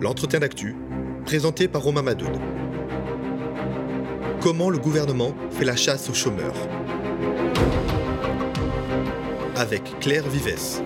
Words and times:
l'entretien 0.00 0.40
d'actu, 0.40 0.76
présenté 1.24 1.68
par 1.68 1.82
Romain 1.82 2.02
Madoud. 2.02 2.30
Comment 4.40 4.70
le 4.70 4.78
gouvernement 4.78 5.34
fait 5.50 5.64
la 5.64 5.76
chasse 5.76 6.08
aux 6.08 6.14
chômeurs 6.14 6.54
Avec 9.56 9.98
Claire 10.00 10.28
Vives. 10.28 10.82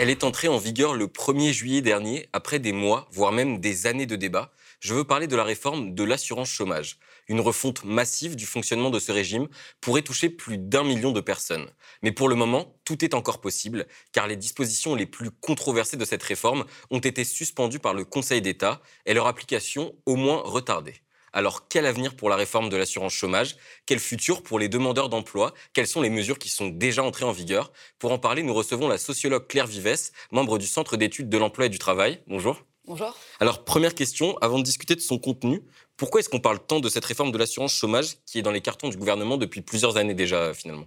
Elle 0.00 0.10
est 0.10 0.22
entrée 0.22 0.46
en 0.46 0.58
vigueur 0.58 0.94
le 0.94 1.08
1er 1.08 1.52
juillet 1.52 1.82
dernier, 1.82 2.28
après 2.32 2.60
des 2.60 2.70
mois, 2.70 3.08
voire 3.10 3.32
même 3.32 3.58
des 3.58 3.88
années 3.88 4.06
de 4.06 4.14
débats. 4.14 4.52
Je 4.78 4.94
veux 4.94 5.02
parler 5.02 5.26
de 5.26 5.34
la 5.34 5.42
réforme 5.42 5.92
de 5.92 6.04
l'assurance 6.04 6.50
chômage. 6.50 7.00
Une 7.26 7.40
refonte 7.40 7.82
massive 7.82 8.36
du 8.36 8.46
fonctionnement 8.46 8.90
de 8.90 9.00
ce 9.00 9.10
régime 9.10 9.48
pourrait 9.80 10.02
toucher 10.02 10.28
plus 10.28 10.56
d'un 10.56 10.84
million 10.84 11.10
de 11.10 11.20
personnes. 11.20 11.68
Mais 12.02 12.12
pour 12.12 12.28
le 12.28 12.36
moment, 12.36 12.78
tout 12.84 13.04
est 13.04 13.12
encore 13.12 13.40
possible, 13.40 13.88
car 14.12 14.28
les 14.28 14.36
dispositions 14.36 14.94
les 14.94 15.06
plus 15.06 15.32
controversées 15.32 15.96
de 15.96 16.04
cette 16.04 16.22
réforme 16.22 16.64
ont 16.90 17.00
été 17.00 17.24
suspendues 17.24 17.80
par 17.80 17.92
le 17.92 18.04
Conseil 18.04 18.40
d'État 18.40 18.80
et 19.04 19.14
leur 19.14 19.26
application 19.26 19.96
au 20.06 20.14
moins 20.14 20.42
retardée. 20.44 20.94
Alors, 21.32 21.68
quel 21.68 21.86
avenir 21.86 22.16
pour 22.16 22.28
la 22.28 22.36
réforme 22.36 22.68
de 22.68 22.76
l'assurance 22.76 23.12
chômage? 23.12 23.56
Quel 23.86 23.98
futur 23.98 24.42
pour 24.42 24.58
les 24.58 24.68
demandeurs 24.68 25.08
d'emploi? 25.08 25.54
Quelles 25.72 25.86
sont 25.86 26.00
les 26.00 26.10
mesures 26.10 26.38
qui 26.38 26.48
sont 26.48 26.68
déjà 26.68 27.02
entrées 27.02 27.24
en 27.24 27.32
vigueur? 27.32 27.72
Pour 27.98 28.12
en 28.12 28.18
parler, 28.18 28.42
nous 28.42 28.54
recevons 28.54 28.88
la 28.88 28.98
sociologue 28.98 29.46
Claire 29.46 29.66
Vives, 29.66 30.10
membre 30.30 30.58
du 30.58 30.66
Centre 30.66 30.96
d'études 30.96 31.28
de 31.28 31.38
l'emploi 31.38 31.66
et 31.66 31.68
du 31.68 31.78
travail. 31.78 32.20
Bonjour. 32.26 32.62
Bonjour. 32.86 33.14
Alors, 33.40 33.64
première 33.64 33.94
question, 33.94 34.38
avant 34.38 34.58
de 34.58 34.64
discuter 34.64 34.94
de 34.94 35.00
son 35.00 35.18
contenu, 35.18 35.62
pourquoi 35.96 36.20
est-ce 36.20 36.28
qu'on 36.28 36.40
parle 36.40 36.58
tant 36.58 36.80
de 36.80 36.88
cette 36.88 37.04
réforme 37.04 37.32
de 37.32 37.38
l'assurance 37.38 37.74
chômage 37.74 38.16
qui 38.24 38.38
est 38.38 38.42
dans 38.42 38.52
les 38.52 38.62
cartons 38.62 38.88
du 38.88 38.96
gouvernement 38.96 39.36
depuis 39.36 39.60
plusieurs 39.60 39.96
années 39.98 40.14
déjà, 40.14 40.54
finalement? 40.54 40.86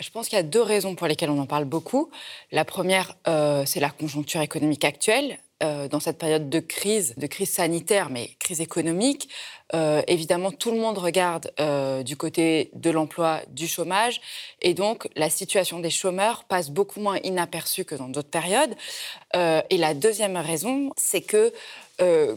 Je 0.00 0.10
pense 0.10 0.28
qu'il 0.28 0.36
y 0.36 0.40
a 0.40 0.42
deux 0.42 0.62
raisons 0.62 0.94
pour 0.96 1.06
lesquelles 1.06 1.30
on 1.30 1.38
en 1.38 1.46
parle 1.46 1.64
beaucoup. 1.64 2.10
La 2.50 2.64
première, 2.64 3.14
euh, 3.28 3.64
c'est 3.66 3.80
la 3.80 3.90
conjoncture 3.90 4.40
économique 4.40 4.84
actuelle. 4.84 5.38
Euh, 5.62 5.86
dans 5.86 6.00
cette 6.00 6.18
période 6.18 6.50
de 6.50 6.58
crise, 6.58 7.14
de 7.16 7.26
crise 7.28 7.50
sanitaire, 7.50 8.10
mais 8.10 8.30
crise 8.40 8.60
économique, 8.60 9.28
euh, 9.74 10.02
évidemment, 10.08 10.50
tout 10.50 10.72
le 10.72 10.78
monde 10.78 10.98
regarde 10.98 11.52
euh, 11.60 12.02
du 12.02 12.16
côté 12.16 12.70
de 12.74 12.90
l'emploi, 12.90 13.42
du 13.48 13.68
chômage, 13.68 14.20
et 14.60 14.74
donc 14.74 15.08
la 15.14 15.30
situation 15.30 15.78
des 15.78 15.90
chômeurs 15.90 16.44
passe 16.44 16.70
beaucoup 16.70 16.98
moins 16.98 17.18
inaperçue 17.22 17.84
que 17.84 17.94
dans 17.94 18.08
d'autres 18.08 18.30
périodes. 18.30 18.74
et 19.34 19.76
la 19.76 19.94
deuxième 19.94 20.36
raison, 20.36 20.92
c'est 20.96 21.22
que 21.22 21.52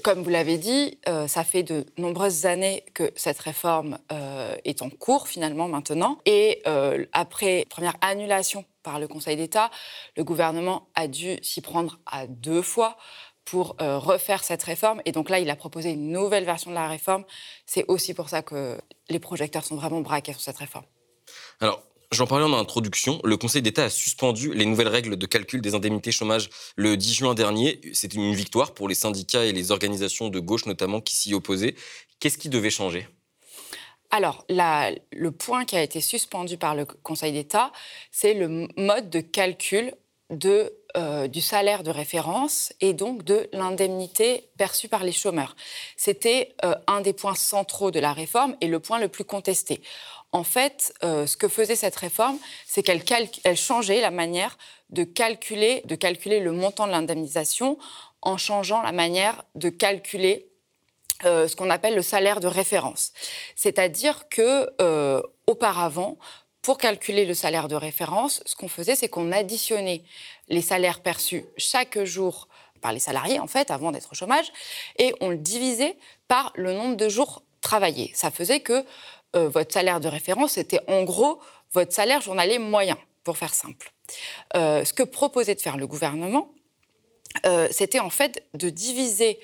comme 0.04 0.22
vous 0.22 0.30
l'avez 0.30 0.58
dit, 0.58 1.00
ça 1.28 1.44
fait 1.44 1.64
de 1.64 1.86
nombreuses 1.98 2.46
années 2.46 2.84
que 2.94 3.12
cette 3.16 3.40
réforme 3.40 3.98
est 4.64 4.82
en 4.82 4.90
cours 4.90 5.28
finalement 5.28 5.68
maintenant. 5.68 6.20
Et 6.26 6.62
après 7.14 7.66
première 7.70 7.96
annulation 8.02 8.66
par 8.86 9.00
le 9.00 9.08
Conseil 9.10 9.36
d'État. 9.36 9.70
Le 10.16 10.24
gouvernement 10.24 10.88
a 10.96 11.08
dû 11.08 11.38
s'y 11.42 11.60
prendre 11.60 12.00
à 12.06 12.28
deux 12.28 12.62
fois 12.62 12.98
pour 13.44 13.76
euh, 13.82 13.98
refaire 13.98 14.44
cette 14.44 14.64
réforme. 14.64 15.02
Et 15.06 15.12
donc 15.12 15.30
là, 15.30 15.40
il 15.40 15.50
a 15.50 15.56
proposé 15.56 15.92
une 15.92 16.12
nouvelle 16.12 16.46
version 16.46 16.72
de 16.72 16.76
la 16.76 16.88
réforme. 16.88 17.26
C'est 17.66 17.86
aussi 17.88 18.14
pour 18.14 18.30
ça 18.30 18.42
que 18.42 18.80
les 19.10 19.20
projecteurs 19.20 19.66
sont 19.66 19.76
vraiment 19.76 20.02
braqués 20.02 20.34
sur 20.34 20.42
cette 20.42 20.58
réforme. 20.58 20.86
Alors, 21.60 21.84
J'en 22.12 22.28
parlais 22.28 22.46
en 22.46 22.54
introduction, 22.54 23.20
le 23.24 23.36
Conseil 23.36 23.64
d'État 23.64 23.86
a 23.86 23.90
suspendu 23.90 24.54
les 24.54 24.66
nouvelles 24.66 24.88
règles 24.88 25.18
de 25.18 25.26
calcul 25.26 25.60
des 25.60 25.74
indemnités 25.74 26.12
chômage 26.12 26.50
le 26.76 26.96
10 26.96 27.14
juin 27.14 27.34
dernier. 27.34 27.82
C'était 27.94 28.16
une 28.16 28.36
victoire 28.36 28.74
pour 28.74 28.88
les 28.88 28.96
syndicats 28.96 29.44
et 29.44 29.52
les 29.52 29.72
organisations 29.72 30.30
de 30.30 30.40
gauche 30.40 30.68
notamment 30.68 31.02
qui 31.02 31.16
s'y 31.16 31.34
opposaient. 31.34 31.76
Qu'est-ce 32.20 32.38
qui 32.38 32.48
devait 32.48 32.70
changer? 32.70 33.08
Alors, 34.12 34.46
le 34.50 35.30
point 35.30 35.66
qui 35.66 35.76
a 35.76 35.82
été 35.82 36.02
suspendu 36.02 36.58
par 36.58 36.76
le 36.76 36.86
Conseil 36.86 37.34
d'État, 37.34 37.72
c'est 38.12 38.34
le 38.34 38.68
mode 38.78 39.10
de 39.10 39.20
calcul 39.20 39.94
euh, 40.98 41.28
du 41.28 41.42
salaire 41.42 41.84
de 41.84 41.92
référence 41.92 42.74
et 42.82 42.94
donc 42.94 43.24
de 43.24 43.48
l'indemnité 43.54 44.50
perçue 44.58 44.88
par 44.88 45.04
les 45.04 45.12
chômeurs. 45.12 45.56
C'était 45.98 46.56
euh, 46.64 46.74
un 46.88 47.02
des 47.02 47.14
points 47.14 47.36
centraux 47.36 47.92
de 47.92 48.00
la 48.00 48.12
réforme 48.12 48.56
et 48.62 48.68
le 48.68 48.80
point 48.80 48.98
le 49.00 49.08
plus 49.08 49.24
contesté. 49.24 49.82
En 50.32 50.44
fait, 50.44 50.94
euh, 51.04 51.28
ce 51.28 51.38
que 51.38 51.48
faisait 51.48 51.76
cette 51.76 51.96
réforme, 51.96 52.38
c'est 52.66 52.82
qu'elle 52.82 53.58
changeait 53.58 54.02
la 54.02 54.10
manière 54.10 54.58
de 54.90 55.04
calculer, 55.04 55.84
de 55.86 55.96
calculer 55.96 56.40
le 56.40 56.54
montant 56.54 56.88
de 56.88 56.92
l'indemnisation 56.92 57.78
en 58.22 58.38
changeant 58.38 58.82
la 58.82 58.92
manière 58.92 59.44
de 59.54 59.70
calculer 59.70 60.48
euh, 61.24 61.48
ce 61.48 61.56
qu'on 61.56 61.70
appelle 61.70 61.96
le 61.96 62.02
salaire 62.02 62.42
de 62.42 62.48
référence. 62.48 63.14
C'est-à-dire 63.56 64.28
que 64.28 64.70
euh, 64.82 65.22
auparavant, 65.48 66.18
pour 66.62 66.78
calculer 66.78 67.24
le 67.26 67.34
salaire 67.34 67.70
de 67.70 67.76
référence, 67.76 68.44
ce 68.46 68.56
qu'on 68.56 68.68
faisait, 68.68 68.96
c'est 68.96 69.08
qu'on 69.08 69.32
additionnait 69.32 70.04
les 70.50 70.62
salaires 70.62 71.02
perçus 71.02 71.46
chaque 71.56 72.04
jour 72.04 72.50
par 72.82 72.92
les 72.92 73.00
salariés, 73.00 73.40
en 73.40 73.48
fait, 73.48 73.72
avant 73.72 73.92
d'être 73.92 74.12
au 74.12 74.16
chômage, 74.16 74.52
et 74.98 75.14
on 75.22 75.30
le 75.30 75.38
divisait 75.38 75.96
par 76.28 76.52
le 76.56 76.74
nombre 76.74 76.98
de 76.98 77.08
jours 77.08 77.44
travaillés. 77.62 78.12
Ça 78.14 78.30
faisait 78.30 78.60
que 78.60 78.86
euh, 79.38 79.48
votre 79.48 79.74
salaire 79.74 80.02
de 80.02 80.10
référence 80.10 80.58
était 80.58 80.82
en 80.90 81.04
gros 81.04 81.40
votre 81.72 81.94
salaire 81.94 82.22
journalier 82.22 82.60
moyen, 82.60 82.98
pour 83.24 83.38
faire 83.38 83.54
simple. 83.54 83.92
ce 84.54 84.94
que 84.94 85.04
proposait 85.04 85.56
de 85.56 85.62
faire 85.62 85.78
le 85.78 85.88
gouvernement, 85.88 86.50
c'était 87.70 88.00
en 88.00 88.10
fait 88.10 88.46
de 88.54 88.70
diviser 88.70 89.40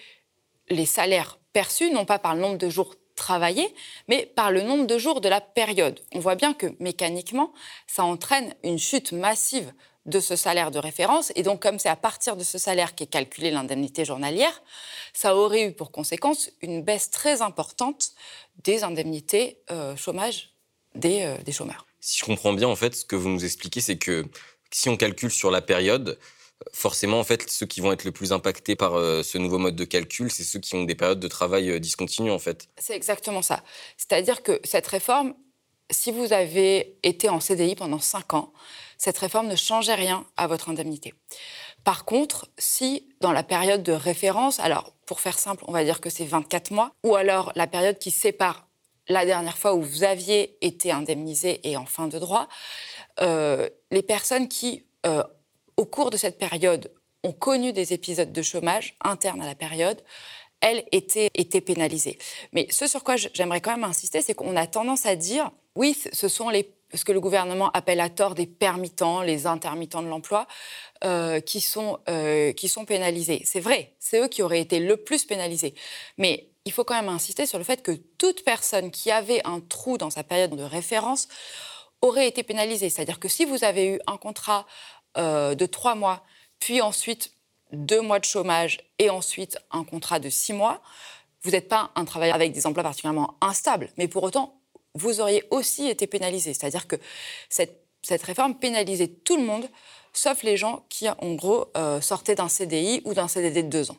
les 0.69 0.85
salaires 0.85 1.40
perçu 1.53 1.91
non 1.91 2.05
pas 2.05 2.19
par 2.19 2.35
le 2.35 2.41
nombre 2.41 2.57
de 2.57 2.69
jours 2.69 2.95
travaillés, 3.15 3.73
mais 4.07 4.25
par 4.25 4.51
le 4.51 4.61
nombre 4.61 4.87
de 4.87 4.97
jours 4.97 5.21
de 5.21 5.29
la 5.29 5.41
période. 5.41 5.99
On 6.13 6.19
voit 6.19 6.35
bien 6.35 6.53
que 6.53 6.67
mécaniquement, 6.79 7.53
ça 7.87 8.03
entraîne 8.03 8.55
une 8.63 8.79
chute 8.79 9.11
massive 9.11 9.71
de 10.05 10.19
ce 10.19 10.35
salaire 10.35 10.71
de 10.71 10.79
référence. 10.79 11.31
Et 11.35 11.43
donc, 11.43 11.61
comme 11.61 11.77
c'est 11.77 11.89
à 11.89 11.95
partir 11.95 12.35
de 12.35 12.43
ce 12.43 12.57
salaire 12.57 12.95
qu'est 12.95 13.05
calculée 13.05 13.51
l'indemnité 13.51 14.05
journalière, 14.05 14.63
ça 15.13 15.35
aurait 15.35 15.67
eu 15.67 15.73
pour 15.73 15.91
conséquence 15.91 16.49
une 16.61 16.81
baisse 16.81 17.11
très 17.11 17.41
importante 17.41 18.13
des 18.63 18.83
indemnités 18.83 19.59
euh, 19.69 19.95
chômage 19.95 20.49
des, 20.95 21.21
euh, 21.21 21.37
des 21.43 21.51
chômeurs. 21.51 21.85
Si 21.99 22.17
je 22.17 22.25
comprends 22.25 22.53
bien, 22.53 22.67
en 22.67 22.75
fait, 22.75 22.95
ce 22.95 23.05
que 23.05 23.15
vous 23.15 23.29
nous 23.29 23.45
expliquez, 23.45 23.81
c'est 23.81 23.97
que 23.97 24.25
si 24.71 24.89
on 24.89 24.97
calcule 24.97 25.29
sur 25.29 25.51
la 25.51 25.61
période, 25.61 26.17
forcément, 26.73 27.19
en 27.19 27.23
fait, 27.23 27.49
ceux 27.49 27.65
qui 27.65 27.81
vont 27.81 27.91
être 27.91 28.03
le 28.03 28.11
plus 28.11 28.31
impactés 28.31 28.75
par 28.75 28.95
euh, 28.95 29.23
ce 29.23 29.37
nouveau 29.37 29.57
mode 29.57 29.75
de 29.75 29.85
calcul, 29.85 30.31
c'est 30.31 30.43
ceux 30.43 30.59
qui 30.59 30.75
ont 30.75 30.83
des 30.83 30.95
périodes 30.95 31.19
de 31.19 31.27
travail 31.27 31.69
euh, 31.69 31.79
discontinues, 31.79 32.31
en 32.31 32.39
fait. 32.39 32.67
C'est 32.77 32.95
exactement 32.95 33.41
ça. 33.41 33.63
C'est-à-dire 33.97 34.43
que 34.43 34.59
cette 34.63 34.87
réforme, 34.87 35.33
si 35.89 36.11
vous 36.11 36.33
avez 36.33 36.97
été 37.03 37.29
en 37.29 37.39
CDI 37.39 37.75
pendant 37.75 37.99
5 37.99 38.33
ans, 38.33 38.53
cette 38.97 39.17
réforme 39.17 39.47
ne 39.47 39.55
changeait 39.55 39.95
rien 39.95 40.25
à 40.37 40.47
votre 40.47 40.69
indemnité. 40.69 41.13
Par 41.83 42.05
contre, 42.05 42.47
si 42.57 43.09
dans 43.19 43.31
la 43.31 43.43
période 43.43 43.81
de 43.81 43.91
référence, 43.91 44.59
alors 44.59 44.93
pour 45.05 45.19
faire 45.19 45.39
simple, 45.39 45.63
on 45.67 45.71
va 45.71 45.83
dire 45.83 45.99
que 45.99 46.09
c'est 46.09 46.25
24 46.25 46.71
mois, 46.71 46.91
ou 47.03 47.15
alors 47.15 47.51
la 47.55 47.67
période 47.67 47.97
qui 47.97 48.11
sépare 48.11 48.67
la 49.07 49.25
dernière 49.25 49.57
fois 49.57 49.73
où 49.73 49.81
vous 49.81 50.03
aviez 50.03 50.57
été 50.65 50.91
indemnisé 50.91 51.67
et 51.67 51.75
en 51.75 51.85
fin 51.85 52.07
de 52.07 52.19
droit, 52.19 52.47
euh, 53.19 53.67
les 53.89 54.03
personnes 54.03 54.47
qui 54.47 54.85
au 55.81 55.85
cours 55.85 56.11
de 56.11 56.17
cette 56.17 56.37
période, 56.37 56.91
ont 57.23 57.33
connu 57.33 57.73
des 57.73 57.91
épisodes 57.91 58.31
de 58.31 58.41
chômage 58.41 58.95
internes 59.03 59.41
à 59.41 59.45
la 59.47 59.55
période, 59.55 60.01
elles 60.59 60.85
étaient, 60.91 61.29
étaient 61.33 61.61
pénalisées. 61.61 62.19
Mais 62.53 62.67
ce 62.69 62.85
sur 62.87 63.03
quoi 63.03 63.15
j'aimerais 63.15 63.61
quand 63.61 63.71
même 63.71 63.83
insister, 63.83 64.21
c'est 64.21 64.35
qu'on 64.35 64.55
a 64.55 64.67
tendance 64.67 65.07
à 65.07 65.15
dire, 65.15 65.51
oui, 65.75 65.97
ce 66.13 66.27
sont 66.27 66.49
les, 66.49 66.71
ce 66.93 67.03
que 67.03 67.11
le 67.11 67.19
gouvernement 67.19 67.71
appelle 67.71 67.99
à 67.99 68.09
tort 68.09 68.35
des 68.35 68.45
permittents, 68.45 69.23
les 69.23 69.47
intermittents 69.47 70.03
de 70.03 70.07
l'emploi, 70.07 70.47
euh, 71.03 71.39
qui, 71.39 71.61
sont, 71.61 71.97
euh, 72.09 72.53
qui 72.53 72.69
sont 72.69 72.85
pénalisés. 72.85 73.41
C'est 73.43 73.59
vrai, 73.59 73.95
c'est 73.97 74.19
eux 74.19 74.27
qui 74.27 74.43
auraient 74.43 74.61
été 74.61 74.79
le 74.79 74.97
plus 74.97 75.25
pénalisés. 75.25 75.73
Mais 76.19 76.49
il 76.65 76.71
faut 76.71 76.83
quand 76.83 76.95
même 76.95 77.09
insister 77.09 77.47
sur 77.47 77.57
le 77.57 77.63
fait 77.63 77.81
que 77.81 77.93
toute 78.19 78.43
personne 78.43 78.91
qui 78.91 79.09
avait 79.09 79.41
un 79.45 79.61
trou 79.61 79.97
dans 79.97 80.11
sa 80.11 80.23
période 80.23 80.55
de 80.55 80.63
référence 80.63 81.27
aurait 82.01 82.27
été 82.27 82.43
pénalisée. 82.43 82.89
C'est-à-dire 82.89 83.19
que 83.19 83.27
si 83.27 83.45
vous 83.45 83.63
avez 83.63 83.95
eu 83.95 83.99
un 84.07 84.17
contrat 84.17 84.65
euh, 85.17 85.55
de 85.55 85.65
trois 85.65 85.95
mois, 85.95 86.23
puis 86.59 86.81
ensuite 86.81 87.31
deux 87.73 88.01
mois 88.01 88.19
de 88.19 88.25
chômage 88.25 88.79
et 88.99 89.09
ensuite 89.09 89.57
un 89.71 89.83
contrat 89.83 90.19
de 90.19 90.29
six 90.29 90.53
mois, 90.53 90.81
vous 91.43 91.51
n'êtes 91.51 91.67
pas 91.67 91.91
un 91.95 92.05
travailleur 92.05 92.35
avec 92.35 92.51
des 92.51 92.67
emplois 92.67 92.83
particulièrement 92.83 93.35
instables, 93.41 93.89
mais 93.97 94.07
pour 94.07 94.23
autant, 94.23 94.61
vous 94.93 95.21
auriez 95.21 95.43
aussi 95.49 95.87
été 95.87 96.07
pénalisé. 96.07 96.53
C'est-à-dire 96.53 96.87
que 96.87 96.97
cette, 97.49 97.77
réforme 98.23 98.55
pénalisait 98.55 99.07
tout 99.07 99.37
le 99.37 99.43
monde, 99.43 99.67
sauf 100.13 100.43
les 100.43 100.57
gens 100.57 100.85
qui, 100.89 101.09
en 101.09 101.33
gros, 101.33 101.67
euh, 101.77 102.01
sortaient 102.01 102.35
d'un 102.35 102.49
CDI 102.49 103.01
ou 103.05 103.13
d'un 103.13 103.27
CDD 103.27 103.63
de 103.63 103.69
deux 103.69 103.91
ans. 103.91 103.97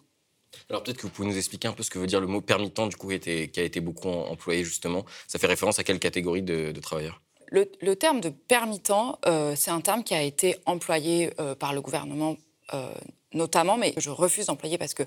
Alors 0.68 0.82
peut-être 0.82 0.98
que 0.98 1.02
vous 1.02 1.12
pouvez 1.12 1.28
nous 1.28 1.36
expliquer 1.36 1.68
un 1.68 1.72
peu 1.72 1.82
ce 1.82 1.90
que 1.90 1.98
veut 1.98 2.06
dire 2.06 2.20
le 2.20 2.26
mot 2.26 2.42
permittant, 2.42 2.86
du 2.86 2.96
coup, 2.96 3.08
qui 3.08 3.60
a 3.60 3.62
été, 3.62 3.80
beaucoup 3.80 4.08
employé 4.08 4.64
justement. 4.64 5.04
Ça 5.26 5.38
fait 5.38 5.46
référence 5.46 5.78
à 5.78 5.84
quelle 5.84 5.98
catégorie 5.98 6.42
de 6.42 6.78
travailleurs? 6.80 7.20
Le, 7.52 7.94
terme 7.94 8.20
de 8.20 8.30
permittent, 8.30 8.92
euh, 9.26 9.54
c'est 9.56 9.70
un 9.70 9.80
terme 9.80 10.02
qui 10.02 10.14
a 10.14 10.22
été 10.22 10.56
employé 10.66 11.32
euh, 11.38 11.54
par 11.54 11.72
le 11.72 11.80
gouvernement 11.80 12.36
euh, 12.74 12.92
notamment, 13.34 13.76
mais 13.76 13.94
je 13.96 14.10
refuse 14.10 14.46
d'employer 14.46 14.76
parce 14.76 14.92
que 14.92 15.04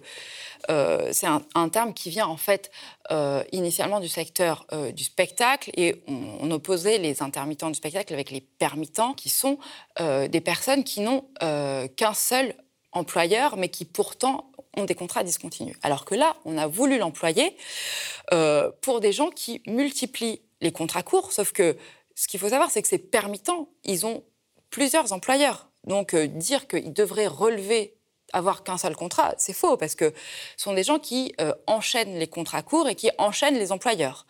c'est 1.11 1.27
un, 1.27 1.69
terme 1.69 1.93
qui 1.93 2.09
vient 2.09 2.25
en 2.25 2.37
fait 2.37 2.71
initialement 3.51 3.99
du 3.99 4.07
secteur 4.07 4.65
du 4.95 5.03
spectacle 5.03 5.69
et 5.77 6.01
on, 6.07 6.49
opposait 6.49 6.97
les 6.97 7.21
intermittents 7.21 7.69
du 7.69 7.75
spectacle 7.75 8.11
avec 8.11 8.31
les 8.31 8.41
permittents, 8.41 9.13
qui 9.13 9.29
sont 9.29 9.59
des 9.99 10.41
personnes 10.41 10.83
qui 10.83 11.01
n'ont 11.01 11.25
qu'un 11.39 12.15
seul 12.15 12.55
employeurs, 12.93 13.57
mais 13.57 13.69
qui 13.69 13.85
pourtant 13.85 14.49
ont 14.75 14.85
des 14.85 14.95
contrats 14.95 15.23
discontinus. 15.23 15.75
Alors 15.83 16.03
que 16.03 16.15
là, 16.15 16.35
on 16.45 16.57
a 16.57 16.65
voulu 16.65 16.97
l'employer 16.97 17.55
pour 18.81 19.01
des 19.01 19.11
gens 19.11 19.29
qui 19.29 19.61
multiplient 19.67 20.41
les 20.61 20.71
contrats 20.71 21.03
courts, 21.03 21.31
sauf 21.31 21.51
que 21.51 21.77
ce 22.15 22.27
qu'il 22.27 22.39
faut 22.39 22.49
savoir, 22.49 22.71
c'est 22.71 22.81
que 22.81 22.87
ces 22.87 22.97
permittents, 22.97 23.69
ils 23.83 24.05
ont 24.05 24.23
plusieurs 24.69 25.13
employeurs. 25.13 25.69
Donc 25.85 26.13
euh, 26.13 26.27
dire 26.27 26.67
qu'ils 26.67 26.93
devraient 26.93 27.27
relever 27.27 27.97
avoir 28.33 28.63
qu'un 28.63 28.77
seul 28.77 28.95
contrat, 28.95 29.35
c'est 29.37 29.53
faux, 29.53 29.77
parce 29.77 29.95
que 29.95 30.11
ce 30.57 30.63
sont 30.63 30.73
des 30.73 30.83
gens 30.83 30.97
qui 30.97 31.33
euh, 31.39 31.53
enchaînent 31.67 32.17
les 32.17 32.27
contrats 32.27 32.63
courts 32.63 32.89
et 32.89 32.95
qui 32.95 33.09
enchaînent 33.17 33.57
les 33.57 33.71
employeurs. 33.71 34.25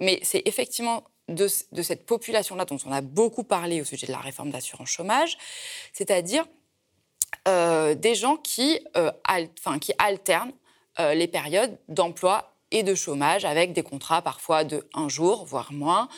mais 0.00 0.20
c'est 0.22 0.42
effectivement 0.46 1.02
de, 1.28 1.48
cette 1.48 2.06
population-là 2.06 2.64
dont 2.64 2.78
on 2.86 2.92
a 2.92 3.00
beaucoup 3.00 3.44
parlé 3.44 3.80
au 3.80 3.84
sujet 3.84 4.06
de 4.06 4.12
la 4.12 4.18
réforme 4.18 4.50
d'assurance 4.50 4.88
chômage, 4.88 5.36
c'est-à-dire 5.92 6.44
euh, 7.48 7.94
des 7.94 8.14
gens 8.14 8.36
qui, 8.36 8.80
euh, 8.96 9.10
alternent 9.98 10.52
euh, 11.00 11.14
les 11.14 11.28
périodes 11.28 11.78
d'emploi 11.88 12.52
et 12.70 12.82
de 12.82 12.94
chômage 12.94 13.44
avec 13.44 13.72
des 13.72 13.82
contrats 13.82 14.22
parfois 14.22 14.64
de 14.64 14.88
un 14.94 15.08
jour, 15.08 15.44
voire 15.44 15.72
moins, 15.72 16.08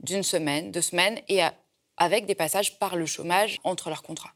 d'une 0.00 0.22
semaine, 0.22 0.70
deux 0.70 0.82
semaines, 0.82 1.20
et 1.28 1.40
avec 1.96 2.26
des 2.26 2.34
passages 2.34 2.78
par 2.78 2.96
le 2.96 3.06
chômage 3.06 3.60
entre 3.64 3.88
leurs 3.88 4.02
contrats. 4.02 4.34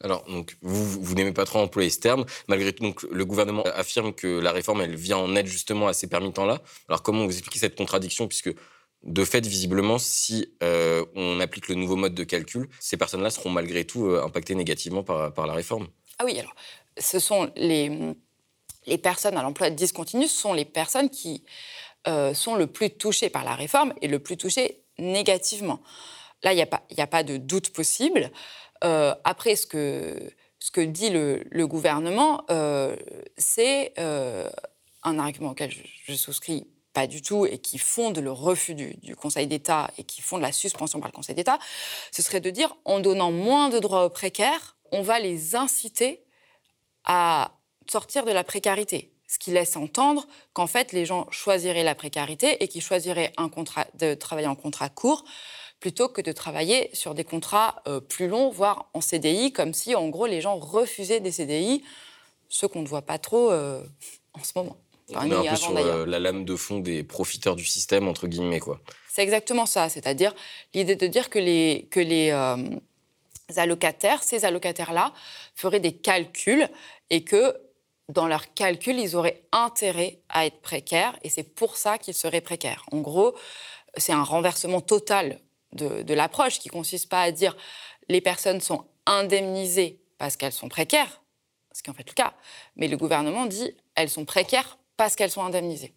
Alors, 0.00 0.24
donc, 0.26 0.56
vous, 0.62 1.02
vous 1.02 1.14
n'aimez 1.14 1.32
pas 1.32 1.44
trop 1.44 1.60
employer 1.60 1.90
ce 1.90 2.00
terme. 2.00 2.24
Malgré 2.48 2.72
tout, 2.72 2.82
donc, 2.82 3.02
le 3.02 3.24
gouvernement 3.24 3.64
affirme 3.74 4.12
que 4.12 4.38
la 4.38 4.52
réforme, 4.52 4.80
elle 4.80 4.94
vient 4.94 5.18
en 5.18 5.34
aide 5.36 5.46
justement 5.46 5.88
à 5.88 5.92
ces 5.92 6.08
permittents-là. 6.08 6.60
Alors, 6.88 7.02
comment 7.02 7.24
vous 7.24 7.32
expliquez 7.32 7.58
cette 7.58 7.76
contradiction? 7.76 8.28
Puisque 8.28 8.54
de 9.02 9.24
fait, 9.24 9.44
visiblement, 9.44 9.98
si 9.98 10.54
euh, 10.62 11.04
on 11.14 11.40
applique 11.40 11.68
le 11.68 11.74
nouveau 11.74 11.96
mode 11.96 12.14
de 12.14 12.24
calcul, 12.24 12.68
ces 12.78 12.96
personnes-là 12.96 13.30
seront 13.30 13.50
malgré 13.50 13.84
tout 13.84 14.06
euh, 14.06 14.22
impactées 14.24 14.54
négativement 14.54 15.02
par, 15.02 15.46
la 15.46 15.52
réforme. 15.52 15.88
Ah 16.18 16.24
oui, 16.24 16.38
alors, 16.38 16.54
ce 16.98 17.18
sont 17.18 17.50
les, 17.56 18.14
les 18.86 18.98
personnes 18.98 19.36
à 19.36 19.42
l'emploi 19.42 19.70
discontinu, 19.70 20.28
ce 20.28 20.40
sont 20.40 20.52
les 20.52 20.64
personnes 20.64 21.10
qui 21.10 21.42
euh, 22.08 22.34
sont 22.34 22.54
le 22.54 22.66
plus 22.66 22.90
touchées 22.90 23.30
par 23.30 23.44
la 23.44 23.54
réforme 23.54 23.94
et 24.02 24.08
le 24.08 24.18
plus 24.18 24.36
touchées 24.36 24.82
négativement. 24.98 25.80
Là, 26.42 26.52
il 26.52 26.56
n'y 26.56 26.62
a, 26.62 26.66
pas, 26.66 26.82
a 26.96 27.06
pas 27.06 27.22
de 27.22 27.36
doute 27.36 27.70
possible. 27.70 28.30
après, 28.80 29.54
ce 29.54 29.66
que, 29.66 30.18
ce 30.58 30.70
que 30.72 30.80
dit 30.80 31.10
le, 31.10 31.66
gouvernement, 31.66 32.44
c'est 33.38 33.92
un 33.96 35.18
argument 35.18 35.50
auquel 35.50 35.72
je 36.04 36.14
souscris 36.14 36.66
pas 36.92 37.06
du 37.06 37.22
tout 37.22 37.46
et 37.46 37.58
qui 37.58 37.78
fondent 37.78 38.18
le 38.18 38.32
refus 38.32 38.74
du, 38.74 39.16
Conseil 39.16 39.46
d'État 39.46 39.90
et 39.98 40.04
qui 40.04 40.20
fondent 40.20 40.42
la 40.42 40.52
suspension 40.52 41.00
par 41.00 41.08
le 41.08 41.14
Conseil 41.14 41.34
d'État, 41.34 41.58
ce 42.10 42.22
serait 42.22 42.40
de 42.40 42.50
dire 42.50 42.74
en 42.84 43.00
donnant 43.00 43.32
moins 43.32 43.68
de 43.68 43.78
droits 43.78 44.04
aux 44.04 44.10
précaires, 44.10 44.76
on 44.90 45.02
va 45.02 45.18
les 45.18 45.54
inciter 45.56 46.24
à 47.04 47.52
sortir 47.90 48.24
de 48.24 48.32
la 48.32 48.44
précarité. 48.44 49.12
Ce 49.32 49.38
qui 49.38 49.50
laisse 49.50 49.76
entendre 49.76 50.26
qu'en 50.52 50.66
fait, 50.66 50.92
les 50.92 51.06
gens 51.06 51.26
choisiraient 51.30 51.84
la 51.84 51.94
précarité 51.94 52.62
et 52.62 52.68
qu'ils 52.68 52.82
choisiraient 52.82 53.32
un 53.38 53.48
contrat, 53.48 53.86
de 53.98 54.12
travailler 54.12 54.46
en 54.46 54.54
contrat 54.54 54.90
court 54.90 55.24
plutôt 55.80 56.10
que 56.10 56.20
de 56.20 56.32
travailler 56.32 56.90
sur 56.92 57.14
des 57.14 57.24
contrats 57.24 57.80
euh, 57.88 57.98
plus 57.98 58.28
longs, 58.28 58.50
voire 58.50 58.90
en 58.92 59.00
CDI, 59.00 59.50
comme 59.50 59.72
si 59.72 59.94
en 59.94 60.10
gros 60.10 60.26
les 60.26 60.42
gens 60.42 60.58
refusaient 60.58 61.20
des 61.20 61.32
CDI, 61.32 61.82
ce 62.50 62.66
qu'on 62.66 62.82
ne 62.82 62.86
voit 62.86 63.00
pas 63.00 63.16
trop 63.16 63.50
euh, 63.50 63.82
en 64.34 64.44
ce 64.44 64.52
moment 64.54 64.76
on 65.14 65.30
est 65.30 65.48
un 65.48 65.50
peu 65.50 65.56
sur 65.56 65.76
euh, 65.78 66.04
la 66.04 66.18
lame 66.18 66.44
de 66.44 66.54
fond 66.54 66.80
des 66.80 67.02
profiteurs 67.02 67.56
du 67.56 67.64
système, 67.64 68.08
entre 68.08 68.26
guillemets. 68.26 68.60
quoi. 68.60 68.80
C'est 69.08 69.22
exactement 69.22 69.64
ça, 69.64 69.88
c'est-à-dire 69.88 70.34
l'idée 70.74 70.96
de 70.96 71.06
dire 71.06 71.30
que 71.30 71.38
les, 71.38 71.88
que 71.90 72.00
les 72.00 72.30
allocataires, 73.56 74.22
ces 74.22 74.44
allocataires-là, 74.44 75.14
feraient 75.54 75.80
des 75.80 75.92
calculs 75.92 76.68
et 77.08 77.24
que 77.24 77.56
dans 78.08 78.26
leurs 78.26 78.52
calculs, 78.54 78.98
ils 78.98 79.16
auraient 79.16 79.42
intérêt 79.52 80.20
à 80.28 80.46
être 80.46 80.60
précaires 80.60 81.18
et 81.22 81.30
c'est 81.30 81.54
pour 81.54 81.76
ça 81.76 81.98
qu'ils 81.98 82.14
seraient 82.14 82.40
précaires. 82.40 82.84
En 82.92 83.00
gros, 83.00 83.34
c'est 83.96 84.12
un 84.12 84.22
renversement 84.22 84.80
total 84.80 85.38
de, 85.72 86.02
de 86.02 86.14
l'approche 86.14 86.58
qui 86.58 86.68
consiste 86.68 87.08
pas 87.08 87.22
à 87.22 87.30
dire 87.30 87.56
les 88.08 88.20
personnes 88.20 88.60
sont 88.60 88.84
indemnisées 89.06 90.00
parce 90.18 90.36
qu'elles 90.36 90.52
sont 90.52 90.68
précaires, 90.68 91.22
ce 91.72 91.82
qui 91.82 91.90
est 91.90 91.92
en 91.92 91.96
fait 91.96 92.08
le 92.08 92.14
cas, 92.14 92.34
mais 92.76 92.88
le 92.88 92.96
gouvernement 92.96 93.46
dit 93.46 93.74
elles 93.94 94.10
sont 94.10 94.24
précaires 94.24 94.78
parce 94.96 95.16
qu'elles 95.16 95.30
sont 95.30 95.42
indemnisées. 95.42 95.94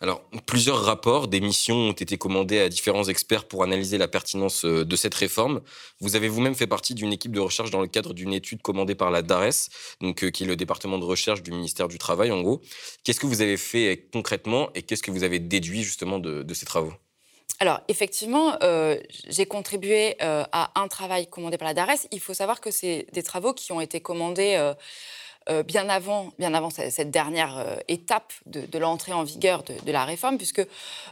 Alors, 0.00 0.22
plusieurs 0.46 0.84
rapports, 0.84 1.26
des 1.26 1.40
missions 1.40 1.74
ont 1.74 1.92
été 1.92 2.18
commandés 2.18 2.60
à 2.60 2.68
différents 2.68 3.04
experts 3.04 3.46
pour 3.46 3.64
analyser 3.64 3.98
la 3.98 4.06
pertinence 4.06 4.64
euh, 4.64 4.84
de 4.84 4.96
cette 4.96 5.14
réforme. 5.14 5.60
Vous 6.00 6.14
avez 6.14 6.28
vous-même 6.28 6.54
fait 6.54 6.68
partie 6.68 6.94
d'une 6.94 7.12
équipe 7.12 7.32
de 7.32 7.40
recherche 7.40 7.70
dans 7.70 7.80
le 7.80 7.88
cadre 7.88 8.14
d'une 8.14 8.32
étude 8.32 8.62
commandée 8.62 8.94
par 8.94 9.10
la 9.10 9.22
DARES, 9.22 9.70
donc, 10.00 10.22
euh, 10.22 10.30
qui 10.30 10.44
est 10.44 10.46
le 10.46 10.54
département 10.54 10.98
de 10.98 11.04
recherche 11.04 11.42
du 11.42 11.50
ministère 11.50 11.88
du 11.88 11.98
Travail, 11.98 12.30
en 12.30 12.42
gros. 12.42 12.60
Qu'est-ce 13.02 13.18
que 13.18 13.26
vous 13.26 13.42
avez 13.42 13.56
fait 13.56 14.08
concrètement 14.12 14.70
et 14.76 14.82
qu'est-ce 14.82 15.02
que 15.02 15.10
vous 15.10 15.24
avez 15.24 15.40
déduit 15.40 15.82
justement 15.82 16.20
de, 16.20 16.54
ces 16.54 16.66
travaux? 16.66 16.92
Alors, 17.58 17.80
effectivement, 17.88 18.56
euh, 18.62 18.96
j'ai 19.28 19.46
contribué 19.46 20.14
à 20.20 20.80
un 20.80 20.86
travail 20.86 21.26
commandé 21.26 21.58
par 21.58 21.66
la 21.66 21.74
DARES. 21.74 22.06
Il 22.12 22.20
faut 22.20 22.34
savoir 22.34 22.60
que 22.60 22.70
c'est 22.70 23.06
des 23.12 23.24
travaux 23.24 23.52
qui 23.52 23.72
ont 23.72 23.80
été 23.80 24.00
commandés 24.00 24.74
euh, 25.50 25.62
bien 25.62 25.88
avant, 25.88 26.30
cette 26.70 27.10
dernière 27.10 27.58
euh, 27.58 27.76
étape 27.88 28.32
de, 28.46 28.78
l'entrée 28.78 29.12
en 29.12 29.24
vigueur 29.24 29.62
de, 29.62 29.92
la 29.92 30.04
réforme, 30.04 30.36
puisque 30.36 30.60
euh, 30.60 30.66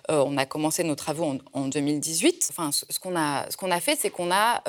on 0.08 0.36
a 0.36 0.44
commencé 0.44 0.84
nos 0.84 0.94
travaux 0.94 1.38
en, 1.52 1.68
2018. 1.68 2.48
Enfin, 2.50 2.70
ce, 2.72 2.98
qu'on 2.98 3.16
a, 3.16 3.80
fait, 3.80 3.96
c'est 3.98 4.10
qu'on 4.10 4.30
a 4.30 4.62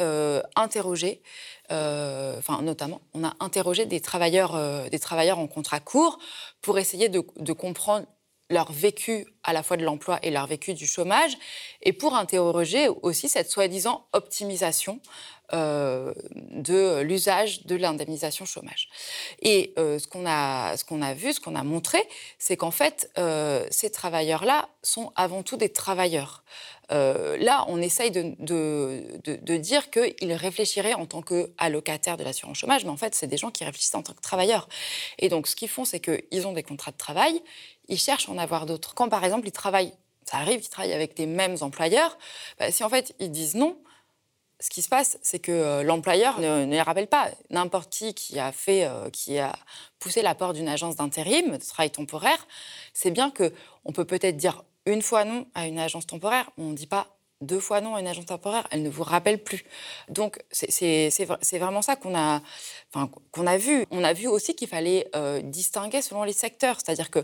interrogé, 0.56 1.22
enfin 1.70 2.62
notamment, 2.62 3.02
on 3.14 3.24
a 3.26 3.34
interrogé 3.40 3.86
des 3.86 4.00
travailleurs, 4.00 4.58
des 4.90 5.00
travailleurs 5.00 5.40
en 5.40 5.48
contrat 5.48 5.80
court 5.80 6.18
pour 6.62 6.80
essayer 6.80 7.10
de 7.10 7.54
comprendre 7.54 8.06
leur 8.50 8.72
vécu 8.72 9.28
à 9.44 9.54
la 9.54 9.64
fois 9.64 9.78
de 9.78 9.84
l'emploi 9.84 10.20
et 10.24 10.32
leur 10.32 10.48
vécu 10.48 10.74
du 10.74 10.88
chômage, 10.88 11.38
et 11.82 11.94
pour 11.94 12.16
interroger 12.16 12.88
aussi 12.88 13.30
cette 13.30 13.50
soi-disant 13.50 14.06
optimisation 14.14 15.00
euh, 15.54 16.14
de 16.36 17.00
l'usage 17.00 17.66
de 17.66 17.78
l'indemnisation 17.78 18.44
chômage. 18.44 18.90
Et 19.42 19.74
euh, 19.80 19.98
ce 19.98 20.06
qu'on 20.06 20.26
a, 20.28 20.76
ce 20.76 20.84
a 21.02 21.14
vu, 21.14 21.32
ce 21.32 21.40
qu'on 21.40 21.56
a 21.56 21.64
montré, 21.64 22.00
c'est 22.38 22.58
qu'en 22.58 22.72
fait, 22.72 23.10
euh, 23.18 23.66
ces 23.72 23.90
travailleurs-là 23.90 24.68
sont 24.84 25.14
avant 25.16 25.44
tout 25.44 25.56
des 25.56 25.70
travailleurs. 25.70 26.44
là, 26.90 27.64
on 27.70 27.82
essaye 27.82 28.12
de, 28.12 28.36
de, 28.40 29.20
de, 29.24 29.58
dire 29.58 29.90
qu'ils 29.90 30.34
réfléchiraient 30.34 30.94
en 30.94 31.06
tant 31.06 31.22
qu'allocataires 31.22 32.18
de 32.18 32.26
l'assurance 32.26 32.58
chômage, 32.58 32.84
mais 32.84 32.92
en 32.92 32.98
fait, 32.98 33.16
c'est 33.16 33.28
des 33.28 33.38
gens 33.38 33.52
qui 33.52 33.64
réfléchissent 33.64 33.96
en 33.96 34.04
tant 34.04 34.14
que 34.14 34.22
travailleurs. 34.22 34.68
Et 35.18 35.30
donc, 35.30 35.48
ce 35.48 35.56
qu'ils 35.56 35.70
font, 35.70 35.86
c'est 35.86 36.02
qu'ils 36.02 36.46
ont 36.48 36.54
des 36.54 36.64
contrats 36.64 36.92
de 36.92 36.98
travail, 36.98 37.42
ils 37.88 38.00
cherchent 38.00 38.30
à 38.30 38.32
en 38.32 38.38
avoir 38.38 38.66
d'autres. 38.66 38.94
Quand, 38.94 39.10
par 39.10 39.24
exemple, 39.24 39.48
ils 39.48 39.52
travaillent, 39.52 39.94
ça 40.26 40.38
arrive 40.38 40.62
qu'ils 40.62 40.70
travaillent 40.70 40.94
avec 40.94 41.16
des 41.16 41.26
mêmes 41.26 41.58
employeurs, 41.62 42.18
bah, 42.60 42.72
si 42.72 42.84
en 42.84 42.90
fait, 42.90 43.16
ils 43.20 43.32
disent 43.32 43.56
non, 43.56 43.78
ce 44.60 44.70
qui 44.70 44.82
se 44.82 44.90
passe, 44.90 45.20
c'est 45.22 45.40
que 45.40 45.52
euh, 45.52 45.84
l'employeur 45.84 46.40
ne, 46.40 46.66
les 46.66 46.82
rappelle 46.82 47.08
pas. 47.08 47.30
N'importe 47.50 47.92
qui 47.92 48.14
qui 48.14 48.40
a 48.40 48.52
fait, 48.52 48.86
euh, 48.86 49.10
qui 49.12 49.38
a 49.38 49.54
poussé 50.00 50.22
l'apport 50.22 50.54
d'une 50.54 50.68
agence 50.68 50.96
d'intérim, 50.96 51.58
de 51.58 51.64
travail 51.64 51.92
temporaire, 51.92 52.48
c'est 52.94 53.12
bien 53.12 53.30
que 53.30 53.54
on 53.86 53.92
peut 53.92 54.06
peut-être 54.06 54.38
dire 54.38 54.64
une 54.86 55.02
fois 55.02 55.26
non 55.26 55.46
à 55.54 55.68
une 55.68 55.80
agence 55.80 56.08
temporaire, 56.08 56.50
on 56.58 56.70
ne 56.70 56.76
dit 56.76 56.88
pas 56.88 57.17
deux 57.42 57.60
fois 57.60 57.82
non 57.82 57.96
à 57.96 58.00
une 58.00 58.08
agence 58.08 58.26
temporaire, 58.26 58.68
elle 58.72 58.84
ne 58.84 58.90
vous 58.90 59.04
rappelle 59.04 59.44
plus. 59.44 59.64
Donc 60.10 60.40
c'est 60.52 61.10
vraiment 61.54 61.82
ça 61.82 61.96
qu'on 61.96 62.16
a, 62.16 62.42
enfin, 62.94 63.10
qu'on 63.32 63.48
a 63.48 63.58
vu. 63.58 63.86
On 63.92 64.04
a 64.04 64.14
vu 64.14 64.28
aussi 64.28 64.56
qu'il 64.56 64.68
fallait 64.68 65.08
euh, 65.16 65.42
distinguer 65.42 66.02
selon 66.02 66.24
les 66.24 66.34
secteurs, 66.34 66.78
c'est-à-dire 66.84 67.12
qu'il 67.12 67.24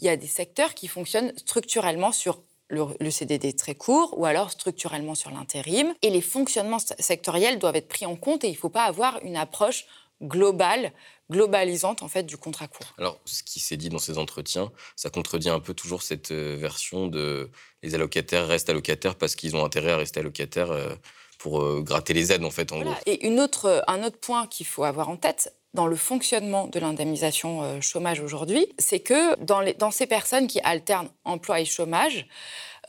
y 0.00 0.08
a 0.08 0.16
des 0.16 0.26
secteurs 0.26 0.74
qui 0.74 0.88
fonctionnent 0.88 1.32
structurellement 1.36 2.12
sur 2.12 2.40
le, 2.70 3.10
CDD 3.10 3.52
très 3.52 3.74
court 3.74 4.14
ou 4.16 4.26
alors 4.26 4.50
structurellement 4.50 5.14
sur 5.14 5.30
l'intérim. 5.30 5.92
Et 6.02 6.10
les 6.10 6.20
fonctionnements 6.20 6.78
sectoriels 6.78 7.58
doivent 7.58 7.76
être 7.76 7.88
pris 7.88 8.06
en 8.06 8.16
compte 8.16 8.44
et 8.44 8.48
il 8.48 8.52
ne 8.52 8.56
faut 8.56 8.68
pas 8.68 8.84
avoir 8.84 9.20
une 9.24 9.36
approche 9.36 9.86
globale, 10.22 10.92
globalisante 11.30 12.02
en 12.02 12.08
fait 12.08 12.24
du 12.24 12.36
contrat 12.36 12.68
court. 12.68 12.86
Alors, 12.98 13.20
ce 13.24 13.42
qui 13.42 13.60
s'est 13.60 13.76
dit 13.76 13.88
dans 13.88 13.98
ces 13.98 14.18
entretiens, 14.18 14.70
ça 14.96 15.10
contredit 15.10 15.48
un 15.48 15.60
peu 15.60 15.74
toujours 15.74 16.02
cette 16.02 16.32
euh, 16.32 16.56
version 16.58 17.06
de 17.06 17.50
les 17.82 17.94
allocataires 17.94 18.46
restent 18.46 18.70
allocataires 18.70 19.14
parce 19.14 19.34
qu'ils 19.34 19.56
ont 19.56 19.64
intérêt 19.64 19.92
à 19.92 19.96
rester 19.96 20.20
allocataires 20.20 20.70
euh, 20.70 20.94
pour 21.38 21.62
euh, 21.62 21.80
gratter 21.80 22.12
les 22.12 22.32
aides 22.32 22.44
en 22.44 22.50
fait 22.50 22.72
en 22.72 22.80
gros. 22.80 22.94
Et 23.06 23.26
une 23.26 23.40
autre, 23.40 23.82
un 23.86 24.02
autre 24.02 24.18
point 24.18 24.46
qu'il 24.46 24.66
faut 24.66 24.84
avoir 24.84 25.08
en 25.08 25.16
tête, 25.16 25.54
dans 25.72 25.86
le 25.86 25.94
fonctionnement 25.94 26.66
de 26.66 26.80
l'indemnisation 26.80 27.80
chômage 27.80 28.18
aujourd'hui, 28.18 28.66
c'est 28.80 28.98
que 28.98 29.40
dans, 29.40 29.60
les, 29.60 29.72
dans, 29.72 29.92
ces 29.92 30.08
personnes 30.08 30.48
qui 30.48 30.58
alternent 30.64 31.10
emploi 31.24 31.60
et 31.60 31.64
chômage, 31.64 32.26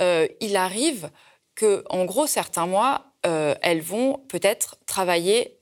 euh, 0.01 0.27
il 0.39 0.55
arrive 0.55 1.09
que, 1.55 1.83
en 1.89 2.05
gros, 2.05 2.27
certains 2.27 2.65
mois, 2.65 3.13
euh, 3.25 3.55
elles 3.61 3.81
vont 3.81 4.19
peut-être 4.29 4.77
travailler 4.85 5.59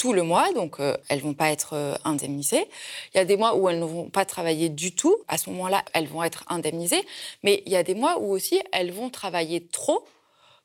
tout 0.00 0.14
le 0.14 0.22
mois, 0.22 0.50
donc 0.54 0.78
elles 0.80 1.18
ne 1.18 1.22
vont 1.22 1.34
pas 1.34 1.50
être 1.50 2.00
indemnisées. 2.04 2.66
Il 3.12 3.18
y 3.18 3.20
a 3.20 3.26
des 3.26 3.36
mois 3.36 3.54
où 3.54 3.68
elles 3.68 3.78
ne 3.78 3.84
vont 3.84 4.08
pas 4.08 4.24
travailler 4.24 4.70
du 4.70 4.94
tout. 4.94 5.14
À 5.28 5.36
ce 5.36 5.50
moment-là, 5.50 5.84
elles 5.92 6.06
vont 6.06 6.22
être 6.22 6.42
indemnisées. 6.48 7.04
Mais 7.42 7.62
il 7.66 7.72
y 7.72 7.76
a 7.76 7.82
des 7.82 7.94
mois 7.94 8.18
où 8.18 8.32
aussi 8.32 8.62
elles 8.72 8.92
vont 8.92 9.10
travailler 9.10 9.66
trop 9.66 10.06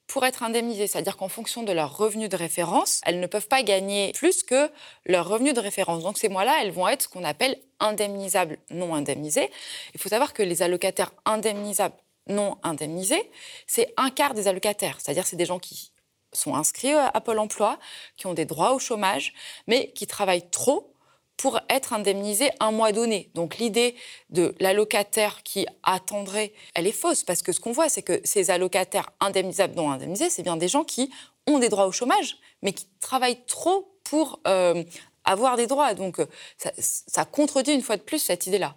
pour 0.08 0.26
être 0.26 0.42
indemnisées. 0.44 0.88
C'est-à-dire 0.88 1.18
qu'en 1.18 1.28
fonction 1.28 1.64
de 1.64 1.74
leur 1.74 1.98
revenu 1.98 2.30
de 2.30 2.38
référence, 2.38 3.02
elles 3.06 3.20
ne 3.20 3.28
peuvent 3.28 3.50
pas 3.50 3.62
gagner 3.62 4.14
plus 4.14 4.42
que 4.42 4.72
leur 5.06 5.28
revenu 5.28 5.52
de 5.52 5.60
référence. 5.60 6.04
Donc 6.04 6.18
ces 6.18 6.30
mois-là, 6.30 6.56
elles 6.62 6.72
vont 6.72 6.88
être 6.88 7.02
ce 7.02 7.08
qu'on 7.10 7.26
appelle 7.26 7.60
indemnisables 7.82 8.58
non 8.70 8.96
indemnisés. 8.96 9.52
Il 9.94 10.00
faut 10.00 10.08
savoir 10.08 10.32
que 10.32 10.44
les 10.44 10.62
allocataires 10.62 11.12
indemnisables 11.26 11.96
non 12.28 12.58
indemnisés, 12.64 13.30
c'est 13.68 13.94
un 13.98 14.10
quart 14.12 14.34
des 14.34 14.48
allocataires. 14.48 14.98
C'est-à-dire 15.02 15.28
c'est 15.28 15.36
des 15.36 15.46
gens 15.46 15.60
qui 15.60 15.92
sont 16.36 16.56
inscrits 16.56 16.94
à 16.94 17.22
Pôle 17.22 17.40
Emploi, 17.40 17.80
qui 18.18 18.28
ont 18.28 18.34
des 18.34 18.46
droits 18.46 18.74
au 18.74 18.80
chômage, 18.80 19.34
mais 19.68 19.92
qui 19.94 20.08
travaillent 20.08 20.50
trop 20.50 20.92
pour 21.38 21.60
être 21.70 21.94
indemnisés 21.94 22.50
un 22.60 22.72
mois 22.72 22.92
donné. 22.92 23.30
Donc 23.34 23.58
l'idée 23.58 23.96
de 24.30 24.56
l'allocataire 24.60 25.44
qui 25.44 25.66
attendrait, 25.84 26.54
elle 26.74 26.88
est 26.88 26.92
fausse, 26.92 27.24
parce 27.24 27.42
que 27.42 27.52
ce 27.52 27.60
qu'on 27.60 27.72
voit, 27.72 27.90
c'est 27.90 28.02
que 28.02 28.22
ces 28.24 28.52
allocataires 28.52 29.10
indemnisables, 29.20 29.76
non 29.76 29.92
indemnisés, 29.92 30.30
c'est 30.30 30.44
bien 30.44 30.58
des 30.58 30.68
gens 30.68 30.84
qui 30.84 31.12
ont 31.48 31.60
des 31.60 31.70
droits 31.70 31.88
au 31.88 31.92
chômage, 31.92 32.38
mais 32.62 32.74
qui 32.74 32.88
travaillent 33.02 33.46
trop 33.46 34.00
pour 34.04 34.40
euh, 34.48 34.84
avoir 35.26 35.58
des 35.58 35.68
droits. 35.68 35.94
Donc 35.94 36.18
ça, 36.58 36.72
ça 36.78 37.26
contredit 37.26 37.74
une 37.74 37.82
fois 37.82 37.98
de 37.98 38.02
plus 38.02 38.20
cette 38.20 38.48
idée-là. 38.48 38.76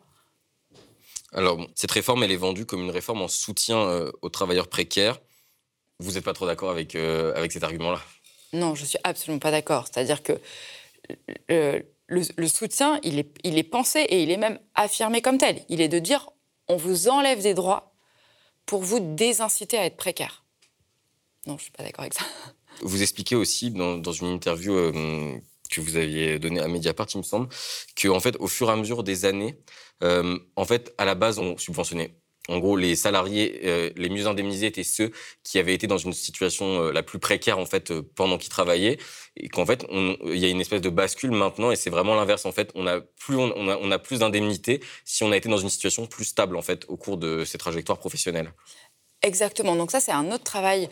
Alors, 1.32 1.58
cette 1.74 1.90
réforme, 1.90 2.22
elle 2.22 2.32
est 2.32 2.36
vendue 2.36 2.64
comme 2.64 2.80
une 2.80 2.90
réforme 2.90 3.20
en 3.20 3.28
soutien 3.28 3.78
euh, 3.78 4.10
aux 4.22 4.30
travailleurs 4.30 4.68
précaires. 4.68 5.20
Vous 6.00 6.12
n'êtes 6.12 6.24
pas 6.24 6.32
trop 6.32 6.46
d'accord 6.46 6.70
avec, 6.70 6.94
euh, 6.94 7.34
avec 7.34 7.52
cet 7.52 7.64
argument-là? 7.64 8.00
Non, 8.52 8.74
je 8.74 8.84
suis 8.84 8.98
absolument 9.04 9.40
pas 9.40 9.50
d'accord. 9.50 9.86
C'est-à-dire 9.86 10.22
que 10.22 10.40
le, 12.08 12.48
soutien, 12.48 13.00
il 13.02 13.18
est, 13.18 13.30
il 13.44 13.58
est 13.58 13.64
pensé 13.64 14.00
et 14.00 14.22
il 14.22 14.30
est 14.30 14.36
même 14.36 14.58
affirmé 14.74 15.20
comme 15.22 15.38
tel. 15.38 15.64
Il 15.68 15.80
est 15.80 15.88
de 15.88 15.98
dire 15.98 16.30
on 16.68 16.76
vous 16.76 17.08
enlève 17.08 17.42
des 17.42 17.54
droits 17.54 17.94
pour 18.66 18.82
vous 18.82 19.00
désinciter 19.00 19.78
à 19.78 19.84
être 19.86 19.96
précaire. 19.96 20.44
Non, 21.46 21.54
je 21.54 21.60
ne 21.60 21.62
suis 21.62 21.72
pas 21.72 21.82
d'accord 21.82 22.02
avec 22.02 22.14
ça. 22.14 22.24
Vous 22.82 23.02
expliquez 23.02 23.34
aussi 23.34 23.70
dans, 23.70 23.96
dans 23.96 24.12
une 24.12 24.28
interview 24.28 24.74
euh, 24.74 25.38
que 25.70 25.80
vous 25.80 25.96
aviez 25.96 26.38
donnée 26.38 26.60
à 26.60 26.68
Mediapart, 26.68 27.06
il 27.14 27.18
me 27.18 27.22
semble, 27.22 27.48
que 27.96 28.08
en 28.08 28.20
fait, 28.20 28.36
au 28.38 28.46
fur 28.46 28.68
et 28.68 28.72
à 28.72 28.76
mesure 28.76 29.02
des 29.02 29.24
années, 29.24 29.58
euh, 30.02 30.38
en 30.56 30.64
fait, 30.64 30.94
à 30.98 31.04
la 31.04 31.14
base, 31.14 31.38
on 31.38 31.56
subventionnait 31.56 32.14
en 32.48 32.58
gros, 32.58 32.76
les 32.76 32.96
salariés 32.96 33.60
euh, 33.64 33.90
les 33.96 34.08
mieux 34.08 34.26
indemnisés 34.26 34.66
étaient 34.66 34.82
ceux 34.82 35.12
qui 35.44 35.58
avaient 35.58 35.74
été 35.74 35.86
dans 35.86 35.98
une 35.98 36.14
situation 36.14 36.82
euh, 36.82 36.92
la 36.92 37.02
plus 37.02 37.18
précaire 37.18 37.58
en 37.58 37.66
fait 37.66 37.90
euh, 37.90 38.02
pendant 38.14 38.38
qu'ils 38.38 38.48
travaillaient, 38.50 38.98
et 39.36 39.48
qu'en 39.48 39.66
fait 39.66 39.86
il 39.90 40.38
y 40.38 40.44
a 40.46 40.48
une 40.48 40.60
espèce 40.60 40.80
de 40.80 40.88
bascule 40.88 41.30
maintenant, 41.30 41.70
et 41.70 41.76
c'est 41.76 41.90
vraiment 41.90 42.14
l'inverse 42.14 42.46
en 42.46 42.52
fait. 42.52 42.70
On 42.74 42.86
a 42.86 43.00
plus 43.00 43.36
on, 43.36 43.68
a, 43.68 43.76
on 43.76 43.90
a 43.90 43.98
plus 43.98 44.20
d'indemnités 44.20 44.80
si 45.04 45.24
on 45.24 45.32
a 45.32 45.36
été 45.36 45.48
dans 45.48 45.58
une 45.58 45.68
situation 45.68 46.06
plus 46.06 46.24
stable 46.24 46.56
en 46.56 46.62
fait 46.62 46.84
au 46.88 46.96
cours 46.96 47.18
de 47.18 47.44
ces 47.44 47.58
trajectoires 47.58 47.98
professionnelles. 47.98 48.52
Exactement. 49.22 49.74
Donc 49.74 49.90
ça, 49.90 50.00
c'est 50.00 50.12
un 50.12 50.30
autre 50.30 50.44
travail 50.44 50.88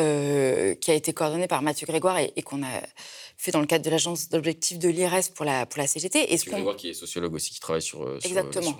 euh, 0.00 0.74
qui 0.74 0.90
a 0.90 0.94
été 0.94 1.12
coordonné 1.12 1.46
par 1.46 1.62
Mathieu 1.62 1.86
Grégoire 1.86 2.18
et, 2.18 2.42
qu'on 2.42 2.62
a 2.64 2.80
fait 3.36 3.52
dans 3.52 3.60
le 3.60 3.66
cadre 3.66 3.84
de 3.84 3.90
l'agence 3.90 4.28
d'objectifs 4.30 4.80
de 4.80 4.88
l'IRES 4.88 5.30
pour 5.32 5.44
la, 5.44 5.64
pour 5.64 5.80
la 5.80 5.86
CGT. 5.86 6.32
Et 6.32 6.36
Mathieu 6.36 6.50
Grégoire 6.50 6.76
qui 6.76 6.88
est 6.88 6.94
sociologue 6.94 7.34
aussi, 7.34 7.52
qui 7.52 7.60
travaille 7.60 7.82
sur... 7.82 8.02
Euh, 8.02 8.18
Exactement. 8.24 8.76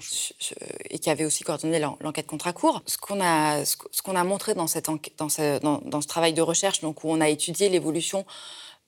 et 0.91 0.99
qui 0.99 1.11
avait 1.11 1.25
aussi 1.25 1.45
coordonné 1.45 1.79
l'enquête 1.79 2.27
contrat 2.27 2.53
court. 2.53 2.83
Ce 2.87 2.99
qu'on 2.99 3.21
a, 3.21 3.65
ce 3.65 4.03
qu'on 4.03 4.17
a 4.17 4.25
montré 4.25 4.55
dans, 4.55 4.67
cette 4.67 4.91
dans, 5.17 5.29
ce, 5.29 5.61
dans, 5.61 5.81
dans, 5.85 6.01
ce 6.01 6.09
travail 6.09 6.33
de 6.33 6.43
recherche, 6.43 6.81
donc 6.81 7.05
où 7.05 7.11
on 7.11 7.21
a 7.21 7.29
étudié 7.29 7.69
l'évolution 7.69 8.27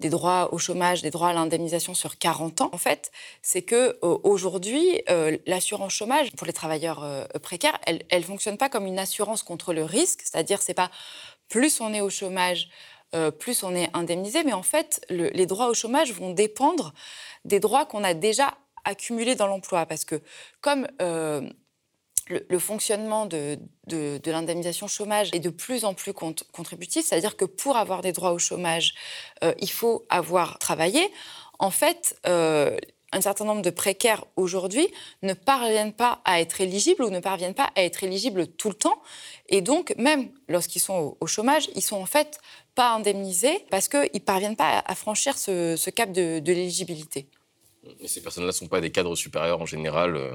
des 0.01 0.09
droits 0.09 0.53
au 0.53 0.59
chômage, 0.59 1.03
des 1.03 1.11
droits 1.11 1.29
à 1.29 1.33
l'indemnisation 1.33 1.95
sur 1.95 2.19
40 2.19 2.63
ans, 2.63 2.71
en 2.73 2.79
fait, 2.79 3.13
c'est 3.43 3.63
que 3.63 3.99
euh, 4.03 4.19
aujourd'hui, 4.25 5.03
euh, 5.11 5.37
l'assurance 5.47 5.93
chômage 5.93 6.33
pour 6.33 6.47
les 6.47 6.53
travailleurs 6.53 7.05
euh, 7.05 7.25
précaires, 7.43 7.79
elle, 7.87 8.03
elle 8.09 8.25
fonctionne 8.25 8.57
pas 8.57 8.69
comme 8.69 8.87
une 8.87 8.99
assurance 8.99 9.43
contre 9.43 9.73
le 9.73 9.85
risque, 9.85 10.21
c'est-à-dire 10.25 10.63
c'est 10.63 10.75
pas 10.75 10.91
plus 11.49 11.81
on 11.81 11.93
est 11.93 12.01
au 12.01 12.11
chômage, 12.11 12.69
plus 13.41 13.65
on 13.65 13.75
est 13.75 13.91
indemnisé, 13.93 14.45
mais 14.45 14.53
en 14.53 14.63
fait, 14.63 15.05
les 15.11 15.47
droits 15.47 15.67
au 15.67 15.75
chômage 15.75 16.13
vont 16.13 16.31
dépendre 16.31 16.95
des 17.45 17.59
droits 17.59 17.85
qu'on 17.85 18.05
a 18.05 18.15
déjà 18.15 18.55
accumulés 18.85 19.35
dans 19.35 19.49
l'emploi, 19.49 19.85
parce 19.85 20.05
que 20.05 20.23
comme 20.61 20.87
le, 22.31 22.59
fonctionnement 22.59 23.27
de, 23.27 23.59
l'indemnisation 24.25 24.87
chômage 24.87 25.31
est 25.33 25.41
de 25.41 25.51
plus 25.51 25.85
en 25.85 25.95
plus 25.95 26.13
contributif, 26.13 27.07
c'est-à-dire 27.07 27.37
que 27.37 27.45
pour 27.45 27.77
avoir 27.77 28.03
des 28.03 28.13
droits 28.13 28.33
au 28.33 28.39
chômage, 28.39 28.95
euh, 29.45 29.53
il 29.59 29.71
faut 29.71 30.05
avoir 30.09 30.59
travaillé. 30.59 31.11
En 31.59 31.71
fait, 31.71 32.19
euh, 32.27 32.77
un 33.13 33.21
certain 33.21 33.45
nombre 33.45 33.63
de 33.63 33.71
précaires 33.71 34.25
aujourd'hui 34.37 34.87
ne 35.23 35.35
parviennent 35.35 35.93
pas 35.93 36.21
à 36.25 36.41
être 36.41 36.61
éligibles 36.61 37.03
ou 37.03 37.11
ne 37.11 37.21
parviennent 37.21 37.55
pas 37.55 37.71
à 37.75 37.83
être 37.83 38.05
éligibles 38.05 38.47
tout 38.47 38.69
le 38.69 38.75
temps. 38.75 39.03
Et 39.49 39.61
donc, 39.61 39.95
même 39.99 40.31
lorsqu'ils 40.49 40.81
sont 40.81 41.17
au, 41.21 41.27
chômage, 41.27 41.69
ils 41.75 41.83
sont 41.83 41.97
en 41.97 42.07
fait 42.07 42.39
pas 42.75 42.93
indemnisés 42.93 43.65
parce 43.71 43.89
qu'ils 43.89 44.11
ne 44.15 44.19
parviennent 44.21 44.57
pas 44.57 44.83
à, 44.87 44.95
franchir 44.95 45.37
ce, 45.37 45.91
cap 45.91 46.13
de, 46.13 46.41
l'éligibilité. 46.47 47.27
Et 48.01 48.09
ces 48.09 48.21
personnes-là 48.23 48.49
ne 48.49 48.53
sont 48.53 48.69
pas 48.69 48.81
des 48.81 48.93
cadres 48.93 49.17
supérieurs 49.17 49.61
en 49.61 49.67
général 49.67 50.15
euh, 50.17 50.31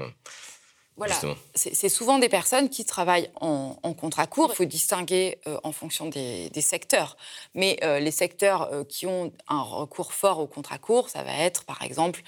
voilà, 0.96 1.14
c'est 1.54 1.88
souvent 1.90 2.18
des 2.18 2.30
personnes 2.30 2.70
qui 2.70 2.86
travaillent 2.86 3.30
en, 3.40 3.76
contrat 3.92 4.26
court. 4.26 4.50
Il 4.52 4.56
faut 4.56 4.64
distinguer 4.64 5.38
euh, 5.46 5.58
en 5.62 5.72
fonction 5.72 6.06
des, 6.06 6.50
secteurs. 6.60 7.18
Mais 7.54 7.78
euh, 7.82 7.98
les 7.98 8.10
secteurs 8.10 8.72
euh, 8.72 8.82
qui 8.82 9.06
ont 9.06 9.30
un 9.48 9.60
recours 9.60 10.14
fort 10.14 10.38
au 10.38 10.46
contrat 10.46 10.78
court, 10.78 11.10
ça 11.10 11.22
va 11.22 11.32
être 11.34 11.64
par 11.64 11.82
exemple 11.82 12.22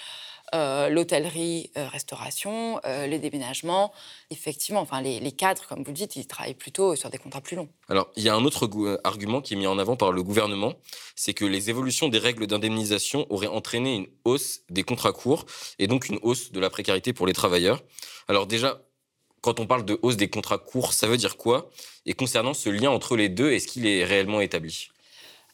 euh, 0.55 0.89
l'hôtellerie, 0.89 1.71
euh, 1.77 1.87
restauration, 1.89 2.81
euh, 2.87 3.07
les 3.07 3.19
déménagements. 3.19 3.93
Effectivement, 4.31 4.81
enfin, 4.81 5.01
les, 5.03 5.33
cadres, 5.33 5.67
comme 5.69 5.81
vous 5.81 5.91
le 5.91 5.97
dites, 5.97 6.17
ils 6.17 6.27
travaillent 6.27 6.55
plutôt 6.55 6.97
sur 6.97 7.11
des 7.11 7.19
contrats 7.19 7.41
plus 7.41 7.57
longs. 7.57 7.69
Alors, 7.89 8.11
il 8.17 8.23
y 8.23 8.29
a 8.29 8.35
un 8.35 8.45
autre 8.45 8.69
argument 9.05 9.41
qui 9.41 9.55
est 9.55 9.57
mis 9.57 9.67
en 9.67 9.79
avant 9.79 9.97
par 9.97 10.13
le 10.13 10.23
gouvernement, 10.23 10.75
c'est 11.17 11.35
que 11.35 11.45
les 11.45 11.71
évolutions 11.71 12.09
des 12.09 12.19
règles 12.19 12.47
d'indemnisation 12.47 13.27
auraient 13.31 13.47
entraîné 13.47 13.97
une 13.97 14.07
hausse 14.25 14.61
des 14.71 14.85
contrats 14.85 15.13
courts 15.13 15.45
et 15.79 15.87
donc 15.87 16.09
une 16.09 16.19
hausse 16.23 16.53
de 16.53 16.61
la 16.61 16.71
précarité 16.71 17.13
pour 17.13 17.27
les 17.27 17.33
travailleurs. 17.35 17.83
Alors 18.29 18.47
déjà, 18.47 18.81
quand 19.41 19.61
on 19.61 19.67
parle 19.67 19.85
de 19.85 19.99
hausse 20.03 20.17
des 20.17 20.29
contrats 20.29 20.59
courts, 20.59 20.93
ça 20.93 21.07
veut 21.07 21.17
dire 21.17 21.37
quoi? 21.37 21.71
Et 22.07 22.15
concernant 22.15 22.55
ce 22.55 22.71
lien 22.71 22.91
entre 22.91 23.17
les 23.17 23.29
deux, 23.29 23.53
est-ce 23.53 23.69
qu'il 23.69 23.87
est 23.87 24.05
réellement 24.05 24.41
établi? 24.41 24.89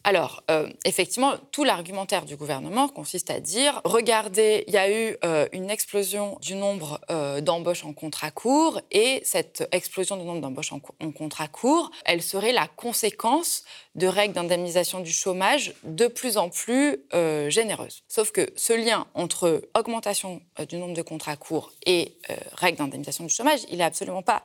Alors, 0.06 0.42
euh, 0.50 0.68
effectivement, 0.84 1.32
tout 1.50 1.64
l'argumentaire 1.64 2.26
du 2.26 2.36
gouvernement 2.36 2.88
consiste 2.88 3.30
à 3.30 3.40
dire, 3.40 3.80
regardez, 3.84 4.64
il 4.66 4.74
y 4.74 4.76
a 4.76 4.90
eu 4.90 5.16
euh, 5.24 5.48
une 5.52 5.70
explosion 5.70 6.36
du 6.42 6.54
nombre 6.54 7.00
euh, 7.10 7.40
d'embauches 7.40 7.86
en 7.86 7.94
contrat 7.94 8.30
court, 8.30 8.82
et 8.92 9.22
cette 9.24 9.66
explosion 9.72 10.18
du 10.18 10.24
nombre 10.24 10.42
d'embauches 10.42 10.72
en, 10.72 10.80
en, 11.00 11.10
contrat 11.10 11.48
court, 11.48 11.90
elle 12.04 12.20
serait 12.20 12.52
la 12.52 12.66
conséquence 12.66 13.64
de 13.94 14.06
règles 14.06 14.34
d'indemnisation 14.34 15.00
du 15.00 15.10
chômage 15.10 15.72
de 15.84 16.06
plus 16.08 16.36
en 16.36 16.50
plus 16.50 17.04
généreuses. 17.48 18.02
Sauf 18.08 18.32
que 18.32 18.52
ce 18.56 18.72
lien 18.72 19.06
entre 19.14 19.62
augmentation 19.78 20.42
du 20.68 20.76
nombre 20.78 20.94
de 20.94 21.02
contrats 21.02 21.36
courts 21.36 21.72
et 21.86 22.16
règles 22.54 22.78
d'indemnisation 22.78 23.22
du 23.22 23.32
chômage, 23.32 23.60
il 23.70 23.78
n'est 23.78 23.84
absolument 23.84 24.22
pas 24.22 24.42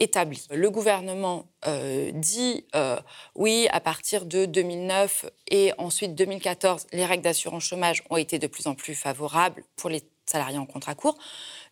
Le 0.00 0.68
gouvernement 0.68 1.46
euh, 1.66 2.10
dit 2.12 2.66
euh, 2.74 2.98
oui, 3.34 3.68
à 3.70 3.80
partir 3.80 4.26
de 4.26 4.44
2009 4.44 5.26
et 5.48 5.72
ensuite 5.78 6.14
2014, 6.14 6.86
les 6.92 7.04
règles 7.04 7.22
d'assurance 7.22 7.64
chômage 7.64 8.02
ont 8.10 8.16
été 8.16 8.38
de 8.38 8.46
plus 8.46 8.66
en 8.66 8.74
plus 8.74 8.94
favorables 8.94 9.62
pour 9.76 9.90
les 9.90 10.02
salariés 10.26 10.58
en 10.58 10.66
contrat 10.66 10.94
court. 10.94 11.16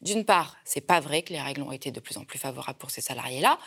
D'une 0.02 0.24
part, 0.24 0.56
c'est 0.64 0.80
pas 0.80 1.00
vrai 1.00 1.22
que 1.22 1.32
les 1.32 1.40
règles 1.40 1.62
ont 1.62 1.72
été 1.72 1.90
de 1.90 2.00
plus 2.00 2.16
en 2.16 2.24
plus 2.24 2.38
favorables 2.38 2.78
pour 2.78 2.90
ces 2.90 3.00
salariés-là, 3.00 3.58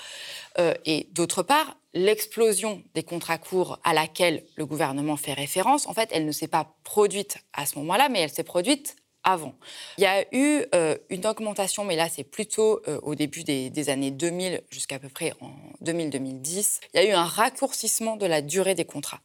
euh, 0.60 0.74
et 0.86 1.08
d'autre 1.12 1.44
part, 1.44 1.78
l'explosion 1.94 2.84
des 2.94 3.04
contrats 3.04 3.38
courts 3.38 3.80
à 3.84 3.94
laquelle 3.94 4.44
le 4.56 4.66
gouvernement 4.66 5.18
fait 5.18 5.34
référence, 5.34 5.88
en 5.88 5.94
fait, 5.94 6.10
elle 6.12 6.26
ne 6.26 6.32
s'est 6.32 6.48
pas 6.48 6.76
produite 6.84 7.38
à 7.54 7.66
ce 7.66 7.78
moment-là, 7.80 8.10
mais 8.10 8.20
elle 8.20 8.30
s'est 8.30 8.44
produite 8.44 8.96
avant. 9.26 9.56
Il 9.98 10.04
y 10.04 10.08
a 10.08 10.24
eu 10.32 10.64
euh, 10.74 10.96
une 11.10 11.26
augmentation, 11.26 11.84
mais 11.84 11.96
là 11.96 12.08
c'est 12.10 12.24
plutôt 12.24 12.80
euh, 12.88 13.00
au 13.02 13.16
début 13.16 13.44
des, 13.44 13.90
années 13.90 14.12
2000 14.12 14.62
jusqu'à 14.70 15.00
peu 15.00 15.10
près 15.10 15.34
en 15.42 15.52
2000-2010. 15.84 16.80
Il 16.94 17.02
y 17.02 17.04
a 17.04 17.10
eu 17.10 17.12
un 17.12 17.26
raccourcissement 17.26 18.16
de 18.16 18.28
la 18.28 18.42
durée 18.42 18.76
des 18.76 18.86
contrats. 18.86 19.20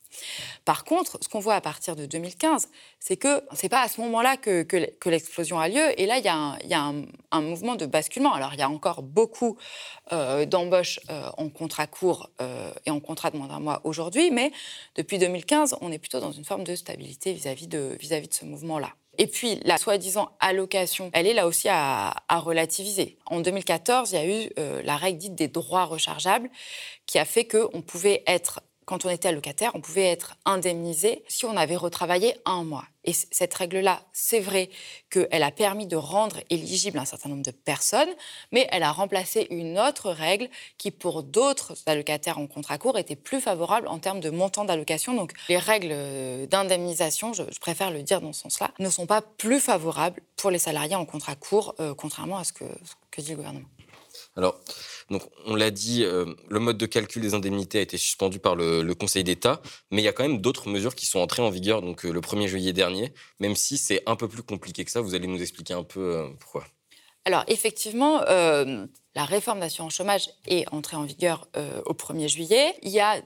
Par 0.65 0.85
contre, 0.85 1.19
ce 1.21 1.29
qu'on 1.29 1.39
voit 1.39 1.55
à 1.55 1.61
partir 1.61 1.97
de 1.97 2.07
2015, 2.07 2.69
c'est 2.99 3.17
que 3.17 3.43
c'est 3.55 3.69
pas 3.69 3.83
à 3.83 3.89
ce 3.89 4.01
moment-là 4.01 4.37
que, 4.37 4.67
l'explosion 5.07 5.59
a 5.59 5.69
lieu. 5.69 6.01
Et 6.01 6.07
là, 6.07 6.19
il 6.19 6.25
y 6.25 6.29
a, 6.75 6.93
un, 7.31 7.41
mouvement 7.41 7.77
de 7.77 7.87
basculement. 7.87 8.33
Alors, 8.33 8.55
il 8.55 8.59
y 8.59 8.63
a 8.63 8.69
encore 8.69 9.03
beaucoup 9.03 9.57
euh, 10.13 10.47
d'embauches 10.47 11.01
en 11.37 11.49
contrat 11.49 11.87
court 11.87 12.31
et 12.87 12.91
en 12.91 13.01
contrat 13.01 13.31
de 13.31 13.37
moins 13.37 13.49
d'un 13.49 13.61
mois 13.61 13.81
aujourd'hui, 13.85 14.31
mais 14.31 14.51
depuis 14.97 15.19
2015, 15.19 15.77
on 15.81 15.93
est 15.93 15.99
plutôt 15.99 16.21
dans 16.21 16.33
une 16.33 16.45
forme 16.45 16.65
de 16.65 16.75
stabilité 16.75 17.33
vis-à-vis 17.33 17.69
de, 17.69 17.97
vis-à-vis 18.01 18.29
de 18.29 18.35
ce 18.35 18.45
mouvement-là. 18.45 18.91
Et 19.21 19.27
puis, 19.27 19.61
la 19.65 19.77
soi-disant 19.77 20.31
allocation, 20.41 21.11
elle 21.13 21.27
est 21.27 21.35
là 21.35 21.47
aussi 21.47 21.69
à, 21.69 22.15
relativiser. 22.31 23.19
En 23.27 23.41
2014, 23.41 24.13
il 24.13 24.15
y 24.15 24.19
a 24.19 24.27
eu 24.27 24.51
euh, 24.59 24.81
la 24.83 24.97
règle 24.97 25.19
dite 25.19 25.35
des 25.35 25.47
droits 25.47 25.85
rechargeables 25.85 26.49
qui 27.05 27.19
a 27.19 27.27
fait 27.27 27.45
qu'on 27.45 27.83
pouvait 27.83 28.23
être 28.27 28.63
quand 28.87 29.05
on 29.05 29.11
était 29.11 29.29
allocataire, 29.29 29.73
on 29.75 29.83
pouvait 29.83 30.07
être 30.07 30.37
indemnisé 30.47 31.23
si 31.29 31.45
on 31.45 31.57
avait 31.57 31.77
retravaillé 31.77 32.35
un 32.47 32.65
mois. 32.65 32.87
Et 33.05 33.13
cette 33.13 33.55
règle-là, 33.55 34.03
c'est 34.13 34.41
vrai 34.41 34.69
qu'elle 35.11 35.43
a 35.43 35.51
permis 35.51 35.87
de 35.87 35.97
rendre 35.97 36.37
éligible 36.51 36.99
un 36.99 37.05
certain 37.05 37.31
nombre 37.31 37.43
de 37.43 37.51
personnes, 37.51 38.09
mais 38.53 38.69
elle 38.71 38.83
a 38.83 38.93
remplacé 38.93 39.47
une 39.51 39.79
autre 39.79 40.11
règle 40.11 40.49
qui, 40.77 40.91
pour 40.91 41.23
d'autres 41.23 41.75
allocataires 41.87 42.39
en 42.39 42.47
contrat 42.47 42.79
court, 42.79 42.99
était 42.99 43.17
plus 43.17 43.41
favorable 43.41 43.89
en 43.89 43.99
termes 43.99 44.21
de 44.21 44.31
montant 44.31 44.65
d'allocation. 44.65 45.15
Donc 45.15 45.33
les 45.49 45.59
règles 45.59 46.47
d'indemnisation, 46.49 47.33
je, 47.33 47.43
préfère 47.61 47.91
le 47.91 48.03
dire 48.03 48.21
dans 48.21 48.33
ce 48.33 48.43
sens-là, 48.43 48.71
ne 48.79 48.91
sont 48.91 49.07
pas 49.07 49.23
plus 49.23 49.61
favorables 49.61 50.21
pour 50.37 50.51
les 50.51 50.59
salariés 50.59 50.95
en 50.95 51.05
contrat 51.05 51.35
court, 51.35 51.75
euh, 51.81 51.95
contrairement 51.95 52.39
à 52.39 52.45
ce 52.45 52.53
que 52.53 52.65
dit 53.21 53.31
le 53.31 53.37
gouvernement. 53.37 53.69
Alors, 54.41 54.59
donc, 55.11 55.23
on 55.45 55.55
l'a 55.55 55.71
dit, 55.71 56.03
euh, 56.03 56.25
le 56.49 56.61
mode 56.61 56.79
de 56.79 56.87
calcul 56.87 57.21
des 57.21 57.35
indemnités 57.35 57.77
a 57.77 57.83
été 57.83 57.99
suspendu 57.99 58.39
par 58.39 58.57
le, 58.57 58.95
Conseil 58.95 59.23
d'État, 59.23 59.61
mais 59.91 60.01
il 60.01 60.05
y 60.05 60.09
a 60.09 60.15
quand 60.15 60.23
même 60.23 60.41
d'autres 60.41 60.71
mesures 60.71 60.95
qui 60.95 61.05
sont 61.05 61.19
entrées 61.19 61.43
en 61.43 61.51
vigueur 61.51 61.83
donc, 61.83 62.07
euh, 62.07 62.11
le 62.11 62.21
1er 62.23 62.47
juillet 62.47 62.73
dernier, 62.73 63.13
même 63.39 63.55
si 63.55 63.77
c'est 63.77 64.03
un 64.07 64.17
peu 64.17 64.29
plus 64.29 64.43
compliqué 64.43 64.83
que 64.83 64.91
ça. 64.91 65.03
Vous 65.03 65.15
allez 65.15 65.27
nous 65.27 65.43
expliquer 65.43 65.75
un 65.75 65.83
peu 65.83 66.01
euh, 66.01 66.29
pourquoi. 66.39 66.65
Alors, 67.27 67.45
effectivement, 67.49 68.23
la 68.23 69.25
réforme 69.27 69.61
d'assurance 69.61 69.95
chômage 69.95 70.31
est 70.47 70.67
entrée 70.73 70.97
en 70.97 71.05
vigueur 71.05 71.49
au 71.85 71.93
1er 71.93 72.29
juillet. 72.29 72.75
Il 72.83 72.89
y 72.89 72.99
a 72.99 73.21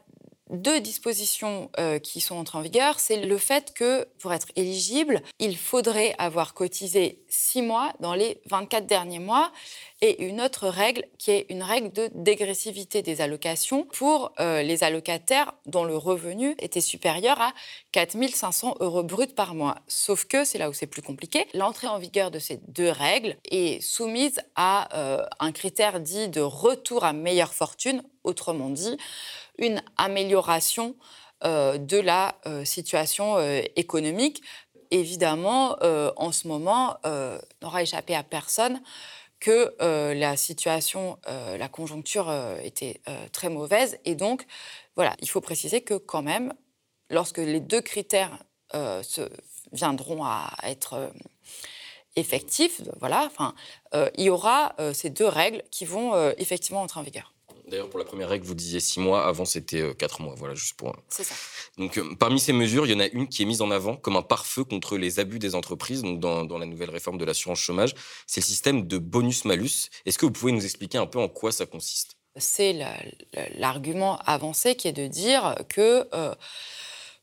deux 0.50 0.80
dispositions 0.80 1.70
euh, 1.78 1.98
qui 1.98 2.20
sont 2.20 2.36
entrées 2.36 2.58
en 2.58 2.62
vigueur. 2.62 3.00
C'est 3.00 3.24
le 3.24 3.38
fait 3.38 3.72
que 3.74 4.06
pour 4.18 4.32
être 4.32 4.48
éligible, 4.56 5.22
il 5.38 5.56
faudrait 5.56 6.14
avoir 6.18 6.54
cotisé 6.54 7.22
six 7.28 7.62
mois 7.62 7.92
dans 8.00 8.14
les 8.14 8.40
24 8.46 8.86
derniers 8.86 9.18
mois 9.18 9.52
et 10.00 10.24
une 10.24 10.40
autre 10.40 10.68
règle 10.68 11.04
qui 11.18 11.30
est 11.30 11.46
une 11.48 11.62
règle 11.62 11.90
de 11.92 12.10
dégressivité 12.14 13.00
des 13.00 13.22
allocations 13.22 13.84
pour 13.84 14.32
euh, 14.38 14.62
les 14.62 14.84
allocataires 14.84 15.54
dont 15.64 15.84
le 15.84 15.96
revenu 15.96 16.54
était 16.58 16.82
supérieur 16.82 17.40
à 17.40 17.52
4 17.92 18.14
500 18.34 18.76
euros 18.80 19.02
bruts 19.02 19.26
par 19.28 19.54
mois. 19.54 19.76
Sauf 19.88 20.26
que, 20.26 20.44
c'est 20.44 20.58
là 20.58 20.68
où 20.68 20.74
c'est 20.74 20.86
plus 20.86 21.00
compliqué, 21.00 21.46
l'entrée 21.54 21.86
en 21.86 21.98
vigueur 21.98 22.30
de 22.30 22.38
ces 22.38 22.60
deux 22.68 22.90
règles 22.90 23.36
est 23.50 23.80
soumise 23.80 24.40
à 24.56 24.94
euh, 24.96 25.24
un 25.40 25.52
critère 25.52 26.00
dit 26.00 26.28
de 26.28 26.40
retour 26.40 27.04
à 27.04 27.12
meilleure 27.12 27.54
fortune, 27.54 28.02
autrement 28.24 28.70
dit, 28.70 28.98
une 29.58 29.82
amélioration 29.96 30.96
euh, 31.44 31.76
de 31.76 31.98
la 31.98 32.36
euh, 32.46 32.64
situation 32.64 33.36
euh, 33.36 33.60
économique. 33.76 34.42
Évidemment, 34.90 35.76
en 36.16 36.30
ce 36.30 36.46
moment, 36.46 36.98
n'aura 37.60 37.82
échappé 37.82 38.14
à 38.14 38.22
personne 38.22 38.80
que 39.40 39.74
la 40.14 40.36
situation, 40.36 41.18
la 41.26 41.68
conjoncture 41.68 42.32
était 42.62 43.00
très 43.32 43.48
mauvaise. 43.48 43.98
Et 44.04 44.14
donc, 44.14 44.46
voilà, 44.94 45.16
il 45.20 45.28
faut 45.28 45.40
préciser 45.40 45.80
que 45.80 45.94
quand 45.94 46.22
même, 46.22 46.54
lorsque 47.10 47.38
les 47.38 47.58
deux 47.58 47.80
critères 47.80 48.38
se, 48.72 49.28
viendront 49.72 50.22
à 50.22 50.52
être 50.62 51.10
effectifs, 52.14 52.82
voilà, 53.00 53.24
enfin, 53.24 53.56
il 54.16 54.24
y 54.26 54.30
aura 54.30 54.76
ces 54.92 55.10
deux 55.10 55.26
règles 55.26 55.64
qui 55.72 55.86
vont 55.86 56.14
effectivement 56.38 56.82
entrer 56.82 57.00
en 57.00 57.04
vigueur. 57.04 57.33
D'ailleurs, 57.66 57.88
pour 57.88 57.98
la 57.98 58.04
première 58.04 58.28
règle, 58.28 58.44
vous 58.44 58.54
disiez 58.54 58.80
six 58.80 59.00
mois. 59.00 59.26
Avant, 59.26 59.44
c'était 59.44 59.80
euh, 59.80 59.94
quatre 59.94 60.20
mois. 60.20 60.34
Voilà, 60.36 60.54
juste 60.54 60.74
pour. 60.76 60.94
C'est 61.08 61.24
ça. 61.24 61.34
Donc, 61.78 61.96
euh, 61.96 62.14
parmi 62.18 62.38
ces 62.38 62.52
mesures, 62.52 62.86
il 62.86 62.92
y 62.92 62.94
en 62.94 63.00
a 63.00 63.06
une 63.06 63.28
qui 63.28 63.42
est 63.42 63.46
mise 63.46 63.62
en 63.62 63.70
avant 63.70 63.96
comme 63.96 64.16
un 64.16 64.22
pare-feu 64.22 64.64
contre 64.64 64.98
les 64.98 65.18
abus 65.18 65.38
des 65.38 65.54
entreprises. 65.54 66.02
Donc, 66.02 66.20
dans, 66.20 66.44
dans 66.44 66.58
la 66.58 66.66
nouvelle 66.66 66.90
réforme 66.90 67.16
de 67.16 67.24
l'assurance 67.24 67.60
chômage, 67.60 67.94
c'est 68.26 68.40
le 68.40 68.46
système 68.46 68.86
de 68.86 68.98
bonus-malus. 68.98 69.88
Est-ce 70.04 70.18
que 70.18 70.26
vous 70.26 70.32
pouvez 70.32 70.52
nous 70.52 70.64
expliquer 70.64 70.98
un 70.98 71.06
peu 71.06 71.18
en 71.18 71.28
quoi 71.28 71.52
ça 71.52 71.64
consiste? 71.64 72.16
C'est 72.36 72.76
l'argument 73.56 74.18
avancé 74.26 74.74
qui 74.74 74.88
est 74.88 74.92
de 74.92 75.06
dire 75.06 75.54
que. 75.68 76.06
Euh, 76.14 76.34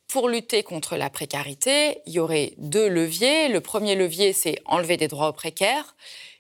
pour 0.08 0.28
lutter 0.28 0.62
contre 0.62 0.98
la 0.98 1.10
précarité, 1.10 2.00
il 2.06 2.12
y 2.12 2.20
aurait 2.20 2.52
deux 2.58 2.90
leviers. 2.90 3.48
Le 3.48 3.62
premier 3.62 3.96
levier, 3.96 4.34
c'est 4.34 4.60
enlever 4.66 4.98
des 4.98 5.08
droits 5.08 5.30
aux 5.30 5.34
précaires. 5.34 5.96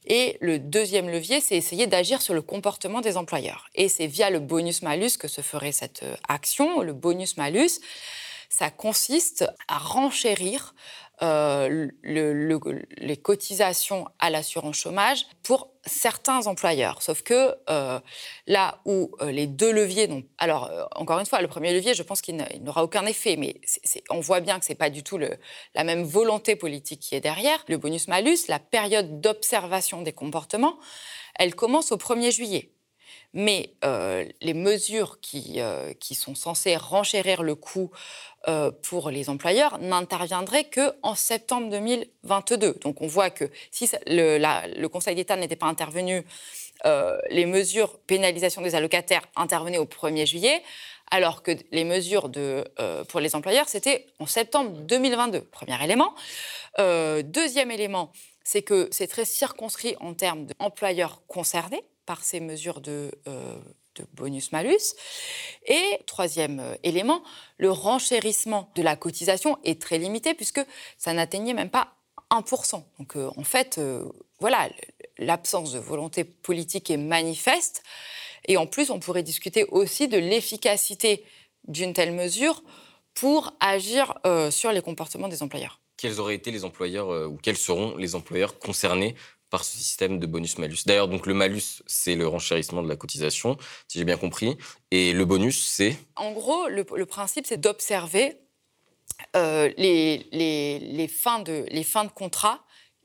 Et 0.05 0.37
le 0.41 0.59
deuxième 0.59 1.09
levier, 1.09 1.41
c'est 1.41 1.55
essayer 1.55 1.87
d'agir 1.87 2.21
sur 2.21 2.33
le 2.33 2.41
comportement 2.41 3.01
des 3.01 3.17
employeurs. 3.17 3.69
Et 3.75 3.87
c'est 3.87 4.07
via 4.07 4.29
le 4.29 4.39
bonus-malus 4.39 5.17
que 5.17 5.27
se 5.27 5.41
ferait 5.41 5.71
cette 5.71 6.03
euh, 6.03 6.15
action. 6.27 6.81
Le 6.81 6.93
bonus-malus, 6.93 7.79
ça 8.49 8.69
consiste 8.69 9.45
à 9.67 9.77
renchérir 9.77 10.73
euh, 11.23 11.87
les 12.03 13.17
cotisations 13.17 14.07
à 14.19 14.29
l'assurance 14.29 14.75
chômage 14.75 15.27
pour 15.43 15.69
certains 15.85 16.47
employeurs. 16.47 17.01
Sauf 17.01 17.21
que 17.21 17.55
euh, 17.69 17.99
là 18.47 18.79
où 18.85 19.11
euh, 19.21 19.31
les 19.31 19.45
deux 19.45 19.71
leviers. 19.71 20.09
Alors, 20.39 20.71
encore 20.95 21.19
une 21.19 21.25
fois, 21.25 21.41
le 21.41 21.47
premier 21.47 21.73
levier, 21.73 21.93
je 21.93 22.01
pense 22.01 22.21
qu'il 22.21 22.43
n'aura 22.61 22.83
aucun 22.83 23.05
effet, 23.05 23.35
mais 23.35 23.61
on 24.09 24.19
voit 24.19 24.39
bien 24.39 24.57
que 24.57 24.65
ce 24.65 24.71
n'est 24.71 24.77
pas 24.77 24.89
du 24.89 25.03
tout 25.03 25.19
la 25.19 25.83
même 25.83 26.03
volonté 26.03 26.55
politique 26.55 27.01
qui 27.01 27.15
est 27.15 27.21
derrière. 27.21 27.63
Le 27.67 27.77
bonus-malus, 27.77 28.47
la 28.47 28.59
période 28.59 29.21
d'observation 29.21 30.01
des 30.01 30.13
comportements, 30.13 30.77
elle 31.35 31.53
commence 31.53 31.91
au 31.91 31.97
1er 31.97 32.31
juillet. 32.31 32.71
Mais 33.33 33.73
les 34.41 34.53
mesures 34.53 35.19
qui, 35.21 35.59
qui 35.99 36.15
sont 36.15 36.35
censées 36.35 36.75
renchérir 36.75 37.43
le 37.43 37.55
coût 37.55 37.91
euh, 38.47 38.71
pour 38.71 39.11
les 39.11 39.29
employeurs 39.29 39.77
n'interviendrait 39.77 40.63
qu'en 40.63 41.13
septembre 41.13 41.69
2022. 41.69 42.73
Donc 42.81 42.99
on 42.99 43.05
voit 43.05 43.29
que 43.29 43.45
si 43.69 43.87
le, 44.07 44.87
Conseil 44.87 45.13
d'État 45.13 45.35
n'était 45.35 45.55
pas 45.55 45.67
intervenu, 45.67 46.25
euh, 46.85 47.19
les 47.29 47.45
mesures 47.45 47.99
pénalisation 47.99 48.63
des 48.63 48.73
allocataires 48.73 49.21
intervenaient 49.35 49.77
au 49.77 49.85
1er 49.85 50.25
juillet, 50.25 50.63
alors 51.11 51.43
que 51.43 51.51
les 51.71 51.83
mesures 51.83 52.31
euh, 52.35 53.03
pour 53.03 53.19
les 53.19 53.35
employeurs, 53.35 53.69
c'était 53.69 54.07
en 54.17 54.25
septembre 54.25 54.71
2022. 54.71 55.41
Premier 55.41 55.83
élément. 55.83 56.15
deuxième 56.79 57.69
élément, 57.69 58.11
c'est 58.43 58.63
que 58.63 58.89
c'est 58.91 59.05
très 59.05 59.25
circonscrit 59.25 59.95
en 59.99 60.15
termes 60.15 60.47
d'employeurs 60.47 61.21
concernés 61.27 61.83
par 62.05 62.23
ces 62.23 62.39
mesures 62.39 62.81
de 62.81 63.11
de 63.95 64.05
bonus-malus. 64.13 64.95
Et 65.65 65.99
troisième 66.05 66.59
euh, 66.59 66.75
élément, 66.83 67.23
le 67.57 67.71
renchérissement 67.71 68.71
de 68.75 68.81
la 68.81 68.95
cotisation 68.95 69.57
est 69.63 69.81
très 69.81 69.97
limité 69.97 70.33
puisque 70.33 70.61
ça 70.97 71.13
n'atteignait 71.13 71.53
même 71.53 71.69
pas 71.69 71.95
1%. 72.29 72.83
Donc 72.99 73.15
euh, 73.15 73.29
en 73.37 73.43
fait, 73.43 73.77
euh, 73.77 74.05
voilà, 74.39 74.69
l'absence 75.17 75.73
de 75.73 75.79
volonté 75.79 76.23
politique 76.23 76.89
est 76.89 76.97
manifeste. 76.97 77.83
Et 78.47 78.57
en 78.57 78.65
plus, 78.65 78.89
on 78.89 78.99
pourrait 78.99 79.23
discuter 79.23 79.65
aussi 79.65 80.07
de 80.07 80.17
l'efficacité 80.17 81.23
d'une 81.67 81.93
telle 81.93 82.11
mesure 82.11 82.63
pour 83.13 83.53
agir 83.59 84.15
sur 84.49 84.71
les 84.71 84.81
comportements 84.81 85.27
des 85.27 85.43
employeurs. 85.43 85.79
Quels 85.95 86.19
auraient 86.19 86.33
été 86.33 86.49
les 86.49 86.65
employeurs 86.65 87.29
ou 87.29 87.37
quels 87.37 87.57
seront 87.57 87.95
les 87.97 88.15
employeurs 88.15 88.57
concernés 88.57 89.15
par 89.51 89.63
ce 89.63 89.77
système 89.77 90.17
de 90.17 90.25
bonus-malus. 90.25 90.85
D'ailleurs, 90.87 91.09
donc 91.09 91.27
le 91.27 91.35
malus, 91.35 91.83
c'est 91.85 92.15
le 92.15 92.25
renchérissement 92.25 92.81
de 92.81 92.89
la 92.89 92.95
cotisation, 92.95 93.57
si 93.87 93.99
j'ai 93.99 94.05
bien 94.05 94.17
compris. 94.17 94.57
Et 94.89 95.13
le 95.13 95.25
bonus, 95.25 95.67
c'est 95.67 95.97
En 96.15 96.31
gros, 96.31 96.67
le, 96.69 97.05
principe, 97.05 97.45
c'est 97.45 97.59
d'observer 97.59 98.37
euh, 99.35 99.69
les, 99.77 101.07
fins 101.07 101.39
de, 101.39 101.65
les 101.69 101.83
fins 101.83 102.05
de 102.05 102.09
contrat 102.09 102.63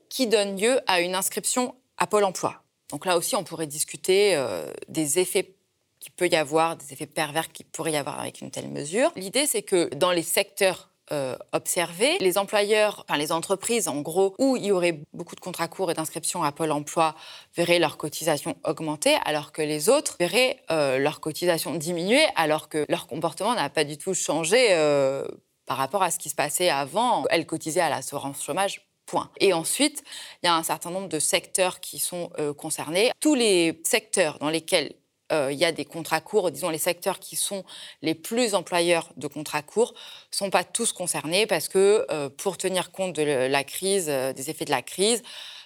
qui 0.09 0.25
donnent 0.25 0.59
lieu 0.59 0.79
à 0.87 1.01
une 1.01 1.13
inscription 1.13 1.75
à 1.97 2.07
Pôle 2.07 2.23
emploi. 2.23 2.63
Donc 2.89 3.05
là 3.05 3.17
aussi, 3.17 3.35
on 3.35 3.43
pourrait 3.43 3.67
discuter 3.67 4.35
euh, 4.35 4.71
des 4.87 5.19
effets 5.19 5.53
qu'il 5.99 6.13
peut 6.13 6.29
y 6.29 6.35
avoir, 6.37 6.77
des 6.77 6.93
effets 6.93 7.07
pervers 7.07 7.51
qu'il 7.51 7.65
pourrait 7.65 7.91
y 7.91 7.97
avoir 7.97 8.21
avec 8.21 8.39
une 8.39 8.51
telle 8.51 8.69
mesure. 8.69 9.11
L'idée, 9.17 9.47
c'est 9.47 9.63
que 9.63 9.93
dans 9.95 10.13
les 10.13 10.23
secteurs 10.23 10.91
euh. 11.11 11.35
Les 12.19 12.37
employeurs, 12.37 13.05
enfin 13.07 13.17
les 13.17 13.31
entreprises 13.31 13.87
en 13.87 14.01
gros, 14.01 14.35
où 14.39 14.55
il 14.55 14.65
y 14.65 14.71
aurait 14.71 14.99
beaucoup 15.13 15.35
de 15.35 15.39
contrats 15.39 15.67
courts 15.67 15.91
et 15.91 15.93
d'inscriptions 15.93 16.43
à 16.43 16.51
Pôle 16.51 16.71
emploi, 16.71 17.15
verraient 17.55 17.79
leurs 17.79 17.97
cotisations 17.97 18.55
augmenter, 18.63 19.15
alors 19.25 19.51
que 19.51 19.61
les 19.61 19.89
autres 19.89 20.15
verraient 20.19 20.59
euh, 20.71 20.97
leurs 20.97 21.19
cotisations 21.19 21.75
diminuer, 21.75 22.23
alors 22.35 22.69
que 22.69 22.85
leur 22.89 23.07
comportement 23.07 23.53
n'a 23.55 23.69
pas 23.69 23.83
du 23.83 23.97
tout 23.97 24.13
changé 24.13 24.67
euh, 24.71 25.27
par 25.65 25.77
rapport 25.77 26.03
à 26.03 26.11
ce 26.11 26.19
qui 26.19 26.29
se 26.29 26.35
passait 26.35 26.69
avant. 26.69 27.25
Elles 27.29 27.45
cotisaient 27.45 27.81
à 27.81 27.89
l'assurance 27.89 28.43
chômage 28.43 28.83
Point. 29.05 29.29
Et 29.39 29.53
ensuite, 29.53 30.03
il 30.43 30.47
y 30.47 30.49
a 30.49 30.55
un 30.55 30.63
certain 30.63 30.91
nombre 30.91 31.07
de 31.07 31.19
secteurs 31.19 31.79
qui 31.79 31.97
sont 31.97 32.29
concernés. 32.57 33.11
Tous 33.21 33.35
les 33.35 33.81
secteurs 33.85 34.37
dans 34.39 34.49
lesquels 34.49 34.95
euh, 35.31 35.51
il 35.51 35.57
y 35.57 35.65
a 35.65 35.71
des 35.71 35.85
contrats 35.85 36.21
courts, 36.21 36.51
disons 36.51 36.69
les 36.69 36.77
secteurs 36.77 37.19
qui 37.19 37.35
sont 37.35 37.63
les 38.01 38.15
plus 38.15 38.55
employeurs 38.55 39.11
de 39.17 39.27
contrats 39.27 39.61
courts, 39.61 39.93
ne 40.31 40.35
sont 40.35 40.49
pas 40.49 40.63
tous 40.63 40.93
concernés 40.93 41.45
parce 41.45 41.67
que 41.67 42.05
euh, 42.11 42.29
pour 42.29 42.57
tenir 42.57 42.91
compte 42.91 43.15
de 43.15 43.23
la 43.23 43.63
crise, 43.63 44.07
euh, 44.09 44.33
des 44.33 44.49
effets 44.49 44.65
de 44.65 44.71
la 44.71 44.81
crise, 44.81 45.21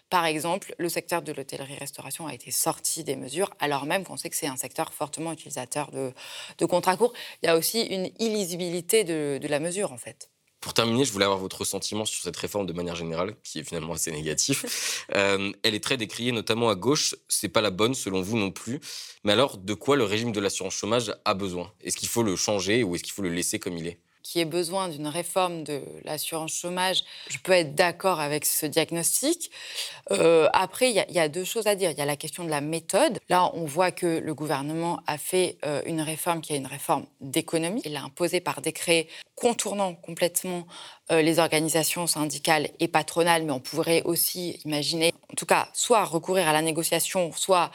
par 0.10 0.26
exemple, 0.26 0.76
le 0.78 0.90
secteur 0.90 1.22
de 1.22 1.32
l'hôtellerie-restauration 1.32 2.28
a 2.28 2.34
été 2.34 2.52
sorti 2.52 3.04
des 3.06 3.16
mesures, 3.16 3.50
alors 3.60 3.86
même 3.86 4.04
qu'on 4.04 4.18
sait 4.18 4.30
que 4.30 4.36
c'est 4.36 4.48
un 4.48 4.58
secteur 4.58 4.94
fortement 4.94 5.32
utilisateur 5.32 5.90
de, 5.92 6.66
contrats 6.66 6.98
courts. 6.98 7.14
Il 7.42 7.46
y 7.46 7.50
a 7.50 7.56
aussi 7.56 7.84
une 7.84 8.10
illisibilité 8.20 9.06
de 9.06 9.48
la 9.48 9.60
mesure, 9.62 9.94
en 9.94 9.98
fait. 9.98 10.30
Pour 10.62 10.76
terminer, 10.76 11.06
je 11.06 11.12
voulais 11.12 11.26
avoir 11.26 11.40
votre 11.40 11.58
ressentiment 11.60 12.06
sur 12.06 12.22
cette 12.22 12.38
réforme 12.38 12.68
de 12.68 12.74
manière 12.74 12.96
générale, 12.96 13.36
qui 13.44 13.60
est 13.60 13.64
finalement 13.64 13.94
assez 13.94 14.12
négatif. 14.12 14.66
Euh, 15.16 15.52
elle 15.64 15.76
est 15.76 15.84
très 15.84 15.98
décriée, 15.98 16.32
notamment 16.32 16.70
à 16.70 16.76
gauche. 16.76 17.16
C'est 17.28 17.50
pas 17.50 17.60
la 17.60 17.72
bonne, 17.72 17.94
selon 17.94 18.22
vous 18.22 18.38
non 18.38 18.52
plus. 18.52 18.80
Mais 19.24 19.34
alors, 19.34 19.58
de 19.58 19.74
quoi 19.74 19.98
le 19.98 20.06
régime 20.06 20.32
de 20.32 20.40
l'assurance 20.40 20.74
chômage 20.74 21.14
a 21.26 21.34
besoin? 21.34 21.74
Est-ce 21.82 21.98
qu'il 21.98 22.08
faut 22.08 22.24
le 22.24 22.36
changer 22.38 22.84
ou 22.84 22.96
est-ce 22.96 23.04
qu'il 23.04 23.12
faut 23.14 23.22
le 23.22 23.30
laisser 23.30 23.60
comme 23.60 23.78
il 23.78 23.88
est? 23.88 24.00
Qu'il 24.24 24.40
y 24.40 24.42
ait 24.42 24.46
besoin 24.46 24.90
d'une 24.90 25.08
réforme 25.08 25.64
de 25.64 25.82
l'assurance 26.04 26.54
chômage, 26.54 27.04
je 27.30 27.38
peux 27.38 27.52
être 27.52 27.76
d'accord 27.76 28.20
avec 28.20 28.46
ce 28.46 28.66
diagnostic. 28.66 29.52
Euh, 30.12 30.48
après, 30.54 30.90
il 30.92 31.06
y, 31.10 31.20
a 31.20 31.30
deux 31.30 31.44
choses 31.44 31.68
à 31.68 31.76
dire. 31.76 31.92
Il 31.92 31.98
y 31.98 32.02
a 32.02 32.06
la 32.06 32.16
question 32.16 32.44
de 32.44 32.50
la 32.50 32.62
méthode. 32.62 33.20
Là, 33.30 33.52
on 33.54 33.66
voit 33.66 33.92
que 33.92 34.20
le 34.20 34.34
gouvernement 34.34 35.00
a 35.08 35.18
fait 35.18 35.58
euh, 35.66 35.82
une 35.86 36.02
réforme 36.02 36.42
qui 36.42 36.54
est 36.54 36.58
une 36.58 36.68
réforme 36.68 37.06
d'économie. 37.20 37.82
Il 37.86 37.94
l'a 37.94 38.04
imposée 38.04 38.42
par 38.42 38.62
décret, 38.62 39.08
contournant 39.36 39.96
complètement 39.96 40.68
euh, 41.12 41.22
les 41.22 41.40
organisations 41.40 42.08
syndicales 42.08 42.70
et 42.80 42.88
patronales, 42.88 43.44
mais 43.44 43.52
on 43.52 43.60
pourrait 43.60 44.02
aussi 44.04 44.60
imaginer, 44.66 45.14
en 45.32 45.36
tout 45.36 45.46
cas, 45.46 45.68
soit 45.74 46.04
recourir 46.06 46.48
à 46.48 46.54
la 46.54 46.62
négociation, 46.62 47.32
soit 47.34 47.72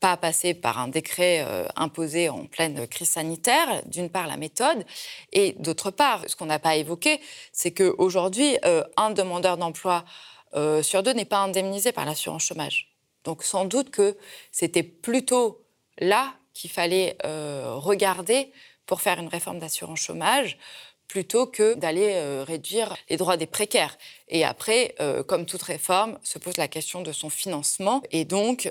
pas 0.00 0.16
passer 0.16 0.54
par 0.54 0.78
un 0.78 0.88
décret 0.88 1.44
euh, 1.46 1.66
imposé 1.76 2.28
en 2.28 2.44
pleine 2.44 2.86
crise 2.86 3.10
sanitaire, 3.10 3.82
d'une 3.86 4.10
part 4.10 4.26
la 4.26 4.36
méthode, 4.36 4.84
et 5.32 5.52
d'autre 5.58 5.90
part, 5.90 6.22
ce 6.26 6.36
qu'on 6.36 6.46
n'a 6.46 6.58
pas 6.58 6.76
évoqué, 6.76 7.20
c'est 7.52 7.72
qu'aujourd'hui, 7.72 8.58
euh, 8.64 8.84
un 8.96 9.10
demandeur 9.10 9.56
d'emploi 9.56 10.04
euh, 10.54 10.82
sur 10.82 11.02
deux 11.02 11.12
n'est 11.12 11.24
pas 11.24 11.38
indemnisé 11.38 11.90
par 11.90 12.04
l'assurance 12.04 12.44
chômage. 12.44 12.92
Donc 13.24 13.42
sans 13.42 13.64
doute 13.64 13.90
que 13.90 14.16
c'était 14.52 14.82
plutôt 14.82 15.64
là 15.98 16.34
qu'il 16.52 16.70
fallait 16.70 17.16
regarder 17.24 18.52
pour 18.84 19.00
faire 19.00 19.18
une 19.18 19.28
réforme 19.28 19.58
d'assurance 19.58 20.00
chômage 20.00 20.58
plutôt 21.08 21.46
que 21.46 21.74
d'aller 21.74 22.42
réduire 22.42 22.94
les 23.08 23.16
droits 23.16 23.38
des 23.38 23.46
précaires. 23.46 23.96
Et 24.28 24.44
après, 24.44 24.94
comme 25.26 25.46
toute 25.46 25.62
réforme, 25.62 26.18
se 26.22 26.38
pose 26.38 26.58
la 26.58 26.68
question 26.68 27.00
de 27.00 27.12
son 27.12 27.30
financement. 27.30 28.02
Et 28.12 28.26
donc, 28.26 28.70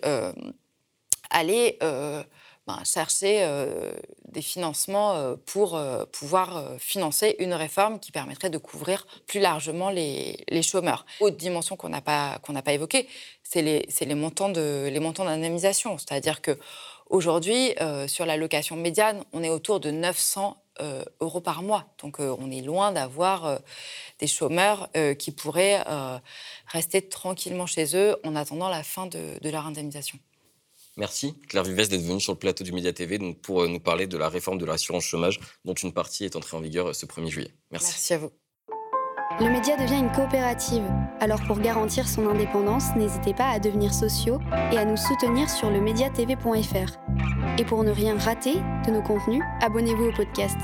aller 1.34 1.78
euh, 1.84 2.24
ben, 2.68 2.80
chercher 2.86 3.44
euh, 3.44 3.92
des 4.30 4.42
financements 4.42 5.16
euh, 5.16 5.36
pour 5.46 5.80
pouvoir 6.14 6.72
financer 6.80 7.36
une 7.40 7.54
réforme 7.54 8.00
qui 8.00 8.12
permettrait 8.14 8.50
de 8.50 8.58
couvrir 8.58 9.06
plus 9.28 9.42
largement 9.42 9.90
les, 9.90 10.38
chômeurs. 10.62 11.06
Autre 11.20 11.36
dimension 11.36 11.76
qu'on 11.76 11.90
n'a 11.90 12.02
pas, 12.02 12.40
pas 12.40 12.74
évoquée, 12.74 13.10
c'est 13.44 13.62
les, 13.62 13.86
les, 14.00 14.16
montants 14.16 14.50
d'indemnisation. 14.50 15.98
C'est-à-dire 15.98 16.42
que 16.42 16.58
Aujourd'hui, 17.10 17.76
sur 18.08 18.26
la 18.26 18.38
location 18.38 18.76
médiane, 18.76 19.24
on 19.34 19.44
est 19.44 19.50
autour 19.50 19.80
de 19.80 19.92
900 19.92 20.58
euros 21.20 21.42
par 21.42 21.62
mois. 21.62 21.86
Donc 22.02 22.18
on 22.20 22.50
est 22.50 22.62
loin 22.62 22.92
d'avoir 22.92 23.60
des 24.18 24.26
chômeurs 24.26 24.90
qui 25.20 25.30
pourraient 25.32 25.84
rester 26.66 27.08
tranquillement 27.08 27.68
chez 27.68 27.96
eux 27.96 28.16
en 28.24 28.36
attendant 28.36 28.70
la 28.70 28.82
fin 28.82 29.06
de 29.06 29.48
leur 29.48 29.68
indemnisation. 29.68 30.18
Merci 30.98 31.36
Claire 31.48 31.64
Vives 31.64 31.90
d'être 31.90 32.04
venue 32.04 32.22
sur 32.22 32.34
le 32.34 32.38
plateau 32.38 32.64
du 32.64 32.72
Média 32.72 32.94
TV 32.94 33.20
pour 33.42 33.64
euh, 33.64 33.68
nous 33.68 33.80
parler 33.80 34.06
de 34.06 34.18
la 34.18 34.30
réforme 34.30 34.60
de 34.60 34.66
l'assurance 34.66 35.06
chômage 35.06 35.40
dont 35.66 35.74
une 35.74 35.92
partie 35.92 36.26
est 36.26 36.36
entrée 36.36 36.56
en 36.56 36.60
vigueur 36.60 36.88
euh, 36.90 36.94
ce 36.94 37.06
1er 37.06 37.30
juillet. 37.30 37.52
Merci. 37.72 37.88
Merci 37.88 38.14
à 38.14 38.18
vous. 38.20 38.32
Le 39.40 39.50
média 39.50 39.76
devient 39.76 39.98
une 39.98 40.12
coopérative. 40.12 40.84
Alors 41.20 41.42
pour 41.48 41.60
garantir 41.60 42.08
son 42.08 42.28
indépendance, 42.28 42.96
n'hésitez 42.96 43.34
pas 43.34 43.50
à 43.50 43.58
devenir 43.58 43.92
sociaux 43.92 44.40
et 44.72 44.78
à 44.78 44.86
nous 44.86 44.98
soutenir 44.98 45.50
sur 45.50 45.72
le 45.72 45.82
mediatv.fr. 45.82 47.00
Et 47.58 47.66
pour 47.66 47.84
ne 47.84 47.92
rien 47.92 48.16
rater 48.18 48.56
de 48.86 48.92
nos 48.92 49.02
contenus, 49.02 49.42
abonnez-vous 49.62 50.10
au 50.10 50.14
podcast. 50.14 50.58